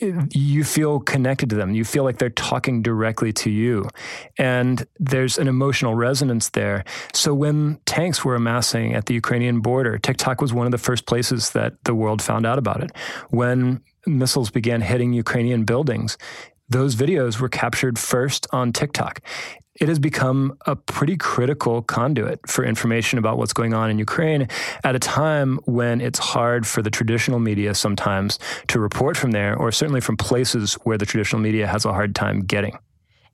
you 0.00 0.64
feel 0.64 1.00
connected 1.00 1.50
to 1.50 1.56
them. 1.56 1.74
You 1.74 1.84
feel 1.84 2.04
like 2.04 2.18
they're 2.18 2.30
talking 2.30 2.82
directly 2.82 3.32
to 3.34 3.50
you. 3.50 3.88
And 4.38 4.86
there's 4.98 5.38
an 5.38 5.48
emotional 5.48 5.94
resonance 5.94 6.50
there. 6.50 6.84
So 7.12 7.34
when 7.34 7.78
tanks 7.86 8.24
were 8.24 8.34
amassing 8.34 8.94
at 8.94 9.06
the 9.06 9.14
Ukrainian 9.14 9.60
border, 9.60 9.98
TikTok 9.98 10.40
was 10.40 10.52
one 10.52 10.66
of 10.66 10.72
the 10.72 10.78
first 10.78 11.06
places 11.06 11.50
that 11.50 11.74
the 11.84 11.94
world 11.94 12.22
found 12.22 12.46
out 12.46 12.58
about 12.58 12.82
it. 12.82 12.92
When 13.30 13.82
missiles 14.06 14.50
began 14.50 14.80
hitting 14.80 15.12
Ukrainian 15.12 15.64
buildings, 15.64 16.18
those 16.68 16.96
videos 16.96 17.40
were 17.40 17.48
captured 17.48 17.98
first 17.98 18.46
on 18.52 18.72
TikTok 18.72 19.20
it 19.80 19.88
has 19.88 19.98
become 19.98 20.56
a 20.66 20.76
pretty 20.76 21.16
critical 21.16 21.82
conduit 21.82 22.40
for 22.48 22.64
information 22.64 23.18
about 23.18 23.38
what's 23.38 23.52
going 23.52 23.74
on 23.74 23.90
in 23.90 23.98
Ukraine 23.98 24.48
at 24.84 24.94
a 24.94 24.98
time 24.98 25.58
when 25.64 26.00
it's 26.00 26.18
hard 26.18 26.66
for 26.66 26.80
the 26.80 26.90
traditional 26.90 27.40
media 27.40 27.74
sometimes 27.74 28.38
to 28.68 28.78
report 28.78 29.16
from 29.16 29.32
there, 29.32 29.56
or 29.56 29.72
certainly 29.72 30.00
from 30.00 30.16
places 30.16 30.74
where 30.84 30.96
the 30.96 31.06
traditional 31.06 31.42
media 31.42 31.66
has 31.66 31.84
a 31.84 31.92
hard 31.92 32.14
time 32.14 32.40
getting. 32.40 32.78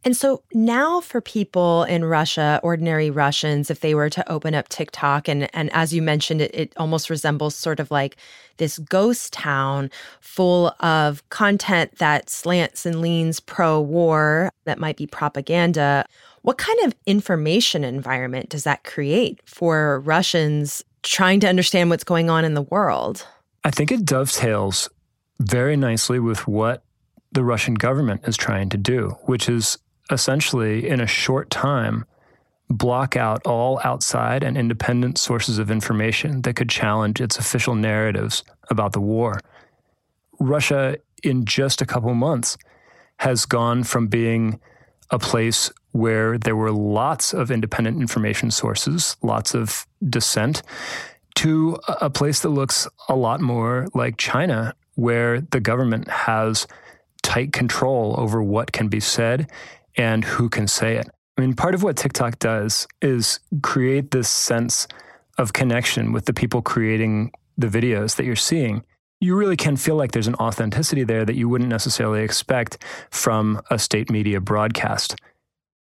And 0.03 0.17
so 0.17 0.43
now 0.55 1.01
for 1.01 1.21
people 1.21 1.85
in 1.85 2.07
Russia, 2.07 2.59
ordinary 2.63 3.11
Russians, 3.11 3.71
if 3.71 3.81
they 3.81 3.95
were 3.95 4.09
to 4.09 4.33
open 4.33 4.55
up 4.55 4.69
TikTok, 4.71 5.29
and, 5.29 5.55
and 5.55 5.71
as 5.75 5.93
you 5.93 6.01
mentioned, 6.01 6.41
it, 6.41 6.55
it 6.55 6.73
almost 6.79 7.11
resembles 7.11 7.55
sort 7.55 7.81
of 7.81 7.91
like 7.91 8.17
this 8.57 8.79
ghost 8.79 9.35
town 9.35 9.91
full 10.21 10.75
of 10.81 11.29
content 11.29 11.99
that 11.99 12.31
slants 12.31 12.87
and 12.87 13.03
leans 13.03 13.41
pro 13.41 13.79
war, 13.79 14.51
that 14.65 14.79
might 14.79 14.97
be 14.97 15.07
propaganda. 15.07 16.07
What 16.43 16.59
kind 16.59 16.79
of 16.85 16.95
information 17.07 17.85
environment 17.85 18.49
does 18.49 18.65
that 18.65 18.85
create 18.85 19.41
for 19.45 20.01
Russians 20.01 20.83
trying 21.03 21.41
to 21.41 21.49
understand 21.49 21.91
what's 21.91 22.05
going 22.05 22.31
on 22.31 22.45
in 22.45 22.55
the 22.55 22.63
world? 22.63 23.27
I 23.65 23.71
think 23.71 23.93
it 23.93 24.05
dovetails 24.05 24.89
very 25.39 25.77
nicely 25.77 26.19
with 26.19 26.47
what 26.49 26.83
the 27.33 27.45
Russian 27.45 27.75
government 27.75 28.27
is 28.27 28.37
trying 28.37 28.71
to 28.71 28.79
do, 28.79 29.11
which 29.25 29.49
is 29.49 29.79
essentially 30.11 30.89
in 30.89 31.01
a 31.01 31.07
short 31.07 31.51
time 31.51 32.05
block 32.69 33.17
out 33.17 33.45
all 33.47 33.81
outside 33.85 34.43
and 34.45 34.57
independent 34.57 35.19
sources 35.19 35.59
of 35.59 35.71
information 35.71 36.43
that 36.43 36.55
could 36.55 36.69
challenge 36.69 37.21
its 37.21 37.37
official 37.37 37.75
narratives 37.75 38.45
about 38.71 38.93
the 38.93 39.01
war. 39.01 39.41
Russia, 40.39 40.97
in 41.23 41.45
just 41.45 41.83
a 41.83 41.87
couple 41.87 42.15
months, 42.15 42.57
has 43.19 43.45
gone 43.45 43.83
from 43.83 44.07
being 44.07 44.61
a 45.11 45.19
place 45.19 45.71
where 45.93 46.39
there 46.39 46.57
were 46.57 46.71
lots 46.71 47.33
of 47.33 47.51
independent 47.51 48.01
information 48.01 48.51
sources, 48.51 49.17
lots 49.23 49.55
of 49.55 49.87
dissent, 50.09 50.63
to 51.37 51.79
a 52.01 52.11
place 52.11 52.41
that 52.41 52.51
looks 52.51 52.87
a 53.09 53.17
lot 53.17 53.41
more 53.41 53.89
like 53.95 54.17
China, 54.17 54.75
where 54.95 55.41
the 55.41 55.61
government 55.61 56.09
has 56.09 56.67
tight 57.23 57.53
control 57.53 58.15
over 58.19 58.43
what 58.43 58.73
can 58.73 58.89
be 58.89 59.01
said 59.01 59.51
and 59.97 60.25
who 60.25 60.49
can 60.49 60.67
say 60.67 60.97
it. 60.97 61.09
I 61.37 61.41
mean, 61.41 61.55
part 61.55 61.75
of 61.75 61.83
what 61.83 61.97
TikTok 61.97 62.39
does 62.39 62.87
is 63.01 63.41
create 63.63 64.11
this 64.11 64.29
sense 64.29 64.87
of 65.39 65.53
connection 65.53 66.13
with 66.13 66.27
the 66.27 66.35
people 66.35 66.61
creating 66.61 67.33
the 67.57 67.69
videos 67.69 68.17
that 68.17 68.27
you're 68.27 68.37
seeing. 68.37 68.83
You 69.21 69.37
really 69.37 69.57
can 69.57 69.77
feel 69.77 69.97
like 69.97 70.13
there's 70.13 70.27
an 70.27 70.35
authenticity 70.35 71.05
there 71.05 71.25
that 71.25 71.37
you 71.37 71.49
wouldn't 71.49 71.71
necessarily 71.71 72.23
expect 72.23 72.83
from 73.11 73.61
a 73.71 73.79
state 73.79 74.11
media 74.11 74.41
broadcast. 74.41 75.17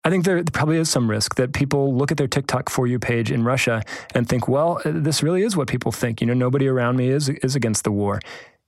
I 0.04 0.10
think 0.10 0.24
there 0.24 0.42
probably 0.44 0.78
is 0.78 0.88
some 0.88 1.10
risk 1.10 1.34
that 1.34 1.52
people 1.52 1.94
look 1.94 2.10
at 2.10 2.16
their 2.16 2.28
TikTok 2.28 2.70
for 2.70 2.86
you 2.86 2.98
page 2.98 3.30
in 3.30 3.44
Russia 3.44 3.82
and 4.14 4.26
think, 4.26 4.48
well, 4.48 4.80
this 4.84 5.22
really 5.22 5.42
is 5.42 5.56
what 5.56 5.68
people 5.68 5.92
think. 5.92 6.20
You 6.20 6.26
know, 6.26 6.34
nobody 6.34 6.68
around 6.68 6.96
me 6.96 7.08
is 7.08 7.28
is 7.28 7.54
against 7.54 7.84
the 7.84 7.92
war. 7.92 8.20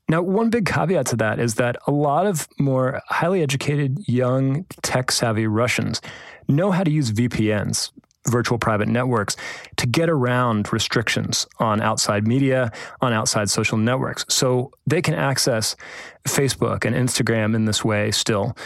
Now, 0.08 0.20
one 0.20 0.50
big 0.50 0.66
caveat 0.66 1.06
to 1.06 1.16
that 1.16 1.38
is 1.38 1.54
that 1.54 1.76
a 1.86 1.90
lot 1.90 2.26
of 2.26 2.46
more 2.58 3.00
highly 3.06 3.42
educated, 3.42 4.06
young, 4.06 4.66
tech 4.82 5.10
savvy 5.10 5.46
Russians 5.46 6.02
know 6.48 6.70
how 6.70 6.84
to 6.84 6.90
use 6.90 7.12
VPNs, 7.12 7.92
virtual 8.28 8.58
private 8.58 8.88
networks, 8.88 9.36
to 9.76 9.86
get 9.86 10.10
around 10.10 10.70
restrictions 10.70 11.46
on 11.60 11.80
outside 11.80 12.26
media, 12.26 12.70
on 13.00 13.12
outside 13.12 13.48
social 13.48 13.78
networks. 13.78 14.26
So 14.28 14.72
they 14.86 15.00
can 15.00 15.14
access 15.14 15.76
Facebook 16.26 16.84
and 16.84 16.94
Instagram 16.94 17.54
in 17.54 17.64
this 17.64 17.82
way 17.82 18.10
still. 18.10 18.56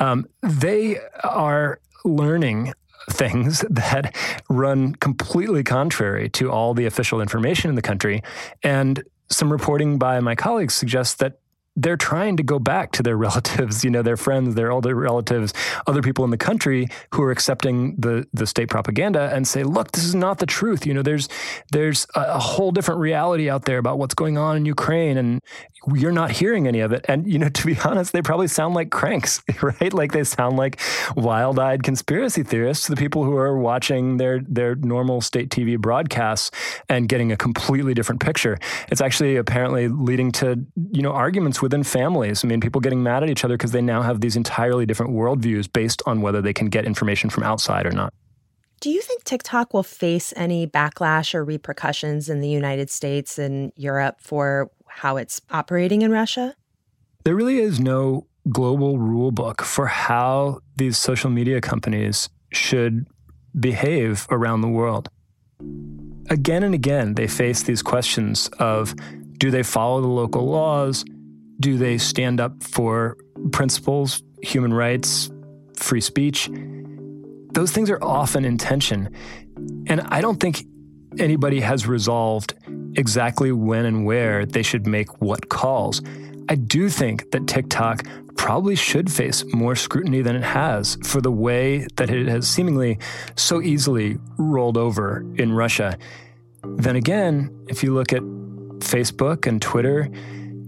Um, 0.00 0.26
they 0.42 0.98
are 1.22 1.78
learning 2.04 2.72
things 3.10 3.64
that 3.70 4.14
run 4.48 4.94
completely 4.96 5.62
contrary 5.62 6.28
to 6.30 6.50
all 6.50 6.74
the 6.74 6.86
official 6.86 7.20
information 7.20 7.68
in 7.68 7.76
the 7.76 7.82
country. 7.82 8.22
And 8.62 9.02
some 9.28 9.50
reporting 9.50 9.98
by 9.98 10.20
my 10.20 10.34
colleagues 10.34 10.74
suggests 10.74 11.14
that 11.16 11.38
they're 11.76 11.96
trying 11.96 12.36
to 12.38 12.42
go 12.42 12.58
back 12.58 12.92
to 12.92 13.02
their 13.02 13.16
relatives, 13.26 13.84
you 13.84 13.90
know, 13.90 14.02
their 14.02 14.16
friends, 14.16 14.54
their 14.54 14.72
older 14.72 14.94
relatives, 14.94 15.52
other 15.86 16.02
people 16.02 16.24
in 16.24 16.30
the 16.30 16.36
country 16.36 16.88
who 17.14 17.22
are 17.22 17.30
accepting 17.30 17.96
the 17.96 18.26
the 18.32 18.46
state 18.46 18.68
propaganda 18.68 19.30
and 19.32 19.46
say, 19.46 19.62
look, 19.62 19.92
this 19.92 20.04
is 20.04 20.14
not 20.14 20.38
the 20.38 20.46
truth. 20.46 20.86
You 20.86 20.94
know, 20.94 21.02
there's 21.02 21.28
there's 21.72 22.06
a, 22.14 22.20
a 22.20 22.38
whole 22.38 22.72
different 22.72 23.00
reality 23.00 23.50
out 23.50 23.64
there 23.64 23.78
about 23.78 23.98
what's 23.98 24.14
going 24.14 24.38
on 24.38 24.56
in 24.56 24.64
Ukraine, 24.64 25.16
and 25.18 25.40
you're 25.94 26.12
not 26.12 26.30
hearing 26.30 26.66
any 26.66 26.80
of 26.80 26.92
it. 26.92 27.04
And 27.08 27.30
you 27.30 27.38
know, 27.38 27.48
to 27.58 27.66
be 27.66 27.76
honest, 27.84 28.12
they 28.12 28.22
probably 28.22 28.48
sound 28.48 28.74
like 28.74 28.90
cranks, 28.90 29.42
right? 29.62 29.92
Like 29.92 30.12
they 30.12 30.24
sound 30.24 30.56
like 30.56 30.80
wild-eyed 31.14 31.82
conspiracy 31.82 32.42
theorists 32.42 32.86
the 32.86 32.96
people 32.96 33.24
who 33.24 33.36
are 33.36 33.58
watching 33.58 34.16
their 34.16 34.40
their 34.40 34.74
normal 34.74 35.20
state 35.20 35.50
TV 35.50 35.78
broadcasts 35.78 36.50
and 36.88 37.08
getting 37.08 37.32
a 37.32 37.36
completely 37.36 37.94
different 37.94 38.20
picture. 38.20 38.58
It's 38.88 39.00
actually 39.00 39.36
apparently 39.36 39.88
leading 39.88 40.32
to 40.32 40.64
you 40.92 41.02
know 41.02 41.12
arguments 41.12 41.62
within 41.66 41.82
families. 41.82 42.44
I 42.44 42.46
mean, 42.46 42.60
people 42.60 42.80
getting 42.80 43.02
mad 43.02 43.24
at 43.24 43.28
each 43.28 43.44
other 43.44 43.56
because 43.56 43.72
they 43.72 43.82
now 43.82 44.02
have 44.02 44.20
these 44.20 44.36
entirely 44.36 44.86
different 44.86 45.10
worldviews 45.12 45.70
based 45.72 46.00
on 46.06 46.20
whether 46.20 46.40
they 46.40 46.52
can 46.52 46.68
get 46.68 46.84
information 46.84 47.28
from 47.28 47.42
outside 47.42 47.86
or 47.86 47.90
not. 47.90 48.14
Do 48.80 48.88
you 48.88 49.00
think 49.00 49.24
TikTok 49.24 49.74
will 49.74 49.82
face 49.82 50.32
any 50.36 50.64
backlash 50.64 51.34
or 51.34 51.44
repercussions 51.44 52.28
in 52.28 52.40
the 52.40 52.48
United 52.48 52.88
States 52.88 53.36
and 53.36 53.72
Europe 53.74 54.20
for 54.20 54.70
how 54.86 55.16
it's 55.16 55.40
operating 55.50 56.02
in 56.02 56.12
Russia? 56.12 56.54
There 57.24 57.34
really 57.34 57.58
is 57.58 57.80
no 57.80 58.28
global 58.48 58.98
rule 58.98 59.32
book 59.32 59.62
for 59.62 59.86
how 59.86 60.60
these 60.76 60.96
social 60.96 61.30
media 61.30 61.60
companies 61.60 62.28
should 62.52 63.08
behave 63.58 64.28
around 64.30 64.60
the 64.60 64.68
world. 64.68 65.08
Again 66.30 66.62
and 66.62 66.74
again, 66.74 67.14
they 67.14 67.26
face 67.26 67.64
these 67.64 67.82
questions 67.82 68.48
of 68.60 68.94
do 69.38 69.50
they 69.50 69.64
follow 69.64 70.00
the 70.00 70.06
local 70.06 70.46
laws? 70.46 71.04
Do 71.60 71.78
they 71.78 71.98
stand 71.98 72.40
up 72.40 72.62
for 72.62 73.16
principles, 73.52 74.22
human 74.42 74.72
rights, 74.72 75.30
free 75.76 76.00
speech? 76.00 76.50
Those 77.52 77.72
things 77.72 77.88
are 77.90 78.02
often 78.02 78.44
in 78.44 78.58
tension. 78.58 79.14
And 79.86 80.02
I 80.02 80.20
don't 80.20 80.38
think 80.38 80.64
anybody 81.18 81.60
has 81.60 81.86
resolved 81.86 82.54
exactly 82.96 83.52
when 83.52 83.86
and 83.86 84.04
where 84.04 84.44
they 84.44 84.62
should 84.62 84.86
make 84.86 85.20
what 85.22 85.48
calls. 85.48 86.02
I 86.48 86.54
do 86.54 86.88
think 86.88 87.30
that 87.30 87.46
TikTok 87.46 88.04
probably 88.36 88.76
should 88.76 89.10
face 89.10 89.44
more 89.52 89.74
scrutiny 89.74 90.22
than 90.22 90.36
it 90.36 90.44
has 90.44 90.98
for 91.02 91.20
the 91.20 91.32
way 91.32 91.86
that 91.96 92.10
it 92.10 92.28
has 92.28 92.46
seemingly 92.46 92.98
so 93.34 93.62
easily 93.62 94.18
rolled 94.36 94.76
over 94.76 95.24
in 95.36 95.52
Russia. 95.52 95.96
Then 96.62 96.96
again, 96.96 97.50
if 97.68 97.82
you 97.82 97.94
look 97.94 98.12
at 98.12 98.22
Facebook 98.80 99.46
and 99.46 99.60
Twitter, 99.60 100.10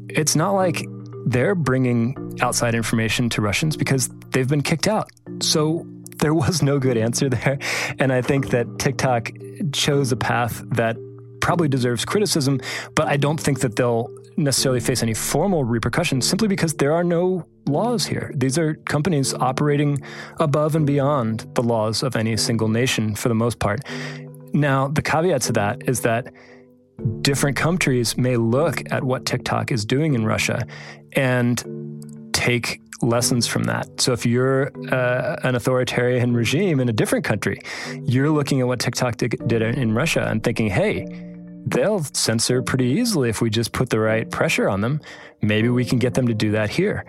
it's 0.08 0.36
not 0.36 0.52
like 0.52 0.86
they're 1.26 1.54
bringing 1.54 2.38
outside 2.40 2.74
information 2.74 3.28
to 3.30 3.42
Russians 3.42 3.76
because 3.76 4.08
they've 4.30 4.48
been 4.48 4.62
kicked 4.62 4.88
out. 4.88 5.10
So 5.40 5.86
there 6.20 6.34
was 6.34 6.62
no 6.62 6.78
good 6.78 6.96
answer 6.96 7.28
there. 7.28 7.58
And 7.98 8.12
I 8.12 8.22
think 8.22 8.50
that 8.50 8.78
TikTok 8.78 9.30
chose 9.72 10.12
a 10.12 10.16
path 10.16 10.62
that 10.70 10.96
probably 11.40 11.68
deserves 11.68 12.04
criticism, 12.04 12.60
but 12.94 13.06
I 13.08 13.16
don't 13.16 13.40
think 13.40 13.60
that 13.60 13.76
they'll 13.76 14.08
necessarily 14.36 14.80
face 14.80 15.02
any 15.02 15.14
formal 15.14 15.64
repercussions 15.64 16.28
simply 16.28 16.48
because 16.48 16.74
there 16.74 16.92
are 16.92 17.04
no 17.04 17.44
laws 17.66 18.06
here. 18.06 18.32
These 18.34 18.56
are 18.58 18.74
companies 18.74 19.34
operating 19.34 20.00
above 20.38 20.76
and 20.76 20.86
beyond 20.86 21.46
the 21.54 21.62
laws 21.62 22.02
of 22.02 22.16
any 22.16 22.36
single 22.36 22.68
nation 22.68 23.14
for 23.14 23.28
the 23.28 23.34
most 23.34 23.58
part. 23.58 23.80
Now, 24.52 24.88
the 24.88 25.02
caveat 25.02 25.42
to 25.42 25.52
that 25.54 25.88
is 25.88 26.00
that 26.02 26.32
different 27.20 27.56
countries 27.56 28.16
may 28.16 28.37
look 28.37 28.82
at 28.90 29.04
what 29.04 29.24
TikTok 29.24 29.70
is 29.70 29.84
doing 29.84 30.14
in 30.14 30.24
Russia 30.24 30.66
and 31.12 31.62
take 32.32 32.80
lessons 33.02 33.46
from 33.46 33.64
that. 33.64 34.00
So 34.00 34.12
if 34.12 34.26
you're 34.26 34.72
uh, 34.92 35.37
an 35.44 35.54
authoritarian 35.54 36.34
regime 36.34 36.80
in 36.80 36.88
a 36.88 36.92
different 36.92 37.24
country, 37.24 37.61
you're 38.02 38.30
looking 38.30 38.61
at 38.61 38.66
what 38.66 38.80
TikTok 38.80 39.16
did, 39.16 39.37
did 39.46 39.62
in 39.62 39.92
Russia 39.92 40.26
and 40.28 40.42
thinking, 40.42 40.68
hey, 40.68 41.06
they'll 41.66 42.02
censor 42.02 42.62
pretty 42.62 42.87
easily 42.87 43.28
if 43.28 43.40
we 43.40 43.50
just 43.50 43.72
put 43.72 43.90
the 43.90 44.00
right 44.00 44.30
pressure 44.30 44.68
on 44.68 44.80
them. 44.80 45.00
Maybe 45.42 45.68
we 45.68 45.84
can 45.84 45.98
get 45.98 46.14
them 46.14 46.26
to 46.26 46.34
do 46.34 46.50
that 46.52 46.70
here. 46.70 47.04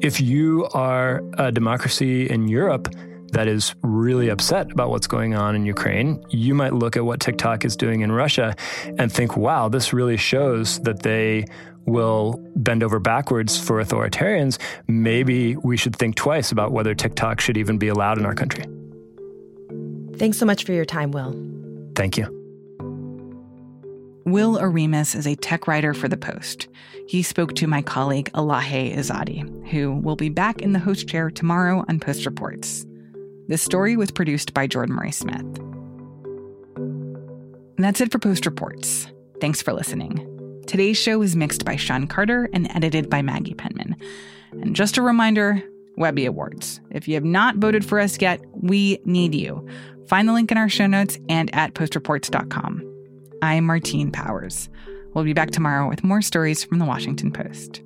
If 0.00 0.20
you 0.20 0.68
are 0.74 1.22
a 1.38 1.50
democracy 1.50 2.28
in 2.28 2.46
Europe, 2.46 2.94
that 3.34 3.48
is 3.48 3.74
really 3.82 4.28
upset 4.28 4.70
about 4.72 4.90
what's 4.90 5.06
going 5.06 5.34
on 5.34 5.54
in 5.54 5.66
Ukraine, 5.66 6.24
you 6.30 6.54
might 6.54 6.72
look 6.72 6.96
at 6.96 7.04
what 7.04 7.20
TikTok 7.20 7.64
is 7.64 7.76
doing 7.76 8.00
in 8.00 8.10
Russia 8.10 8.54
and 8.98 9.12
think, 9.12 9.36
wow, 9.36 9.68
this 9.68 9.92
really 9.92 10.16
shows 10.16 10.80
that 10.80 11.02
they 11.02 11.44
will 11.86 12.40
bend 12.56 12.82
over 12.82 12.98
backwards 12.98 13.58
for 13.58 13.82
authoritarians. 13.82 14.58
Maybe 14.86 15.56
we 15.56 15.76
should 15.76 15.94
think 15.96 16.16
twice 16.16 16.50
about 16.52 16.72
whether 16.72 16.94
TikTok 16.94 17.40
should 17.40 17.56
even 17.56 17.76
be 17.76 17.88
allowed 17.88 18.18
in 18.18 18.24
our 18.24 18.34
country. 18.34 18.64
Thanks 20.16 20.38
so 20.38 20.46
much 20.46 20.64
for 20.64 20.72
your 20.72 20.84
time, 20.84 21.10
Will. 21.10 21.34
Thank 21.94 22.16
you. 22.16 22.26
Will 24.24 24.56
Oremus 24.56 25.14
is 25.14 25.26
a 25.26 25.34
tech 25.34 25.66
writer 25.68 25.92
for 25.92 26.08
The 26.08 26.16
Post. 26.16 26.68
He 27.06 27.22
spoke 27.22 27.54
to 27.56 27.66
my 27.66 27.82
colleague 27.82 28.30
Elahe 28.32 28.96
Izadi, 28.96 29.68
who 29.68 29.92
will 29.92 30.16
be 30.16 30.30
back 30.30 30.62
in 30.62 30.72
the 30.72 30.78
host 30.78 31.06
chair 31.06 31.30
tomorrow 31.30 31.84
on 31.88 32.00
Post 32.00 32.24
Reports. 32.24 32.86
This 33.46 33.60
story 33.60 33.94
was 33.96 34.10
produced 34.10 34.54
by 34.54 34.66
Jordan-Marie 34.66 35.12
Smith. 35.12 35.58
And 36.76 37.84
that's 37.84 38.00
it 38.00 38.10
for 38.10 38.18
Post 38.18 38.46
Reports. 38.46 39.06
Thanks 39.40 39.60
for 39.60 39.74
listening. 39.74 40.62
Today's 40.66 40.96
show 40.96 41.18
was 41.18 41.36
mixed 41.36 41.62
by 41.64 41.76
Sean 41.76 42.06
Carter 42.06 42.48
and 42.54 42.74
edited 42.74 43.10
by 43.10 43.20
Maggie 43.20 43.52
Penman. 43.52 43.96
And 44.52 44.74
just 44.74 44.96
a 44.96 45.02
reminder 45.02 45.62
Webby 45.98 46.24
Awards. 46.24 46.80
If 46.90 47.06
you 47.06 47.14
have 47.14 47.24
not 47.24 47.56
voted 47.56 47.84
for 47.84 48.00
us 48.00 48.18
yet, 48.18 48.40
we 48.52 48.98
need 49.04 49.34
you. 49.34 49.68
Find 50.08 50.26
the 50.26 50.32
link 50.32 50.50
in 50.50 50.56
our 50.56 50.70
show 50.70 50.86
notes 50.86 51.18
and 51.28 51.54
at 51.54 51.74
postreports.com. 51.74 52.82
I'm 53.42 53.66
Martine 53.66 54.10
Powers. 54.10 54.70
We'll 55.12 55.24
be 55.24 55.34
back 55.34 55.50
tomorrow 55.50 55.86
with 55.88 56.02
more 56.02 56.22
stories 56.22 56.64
from 56.64 56.78
the 56.78 56.86
Washington 56.86 57.30
Post. 57.30 57.82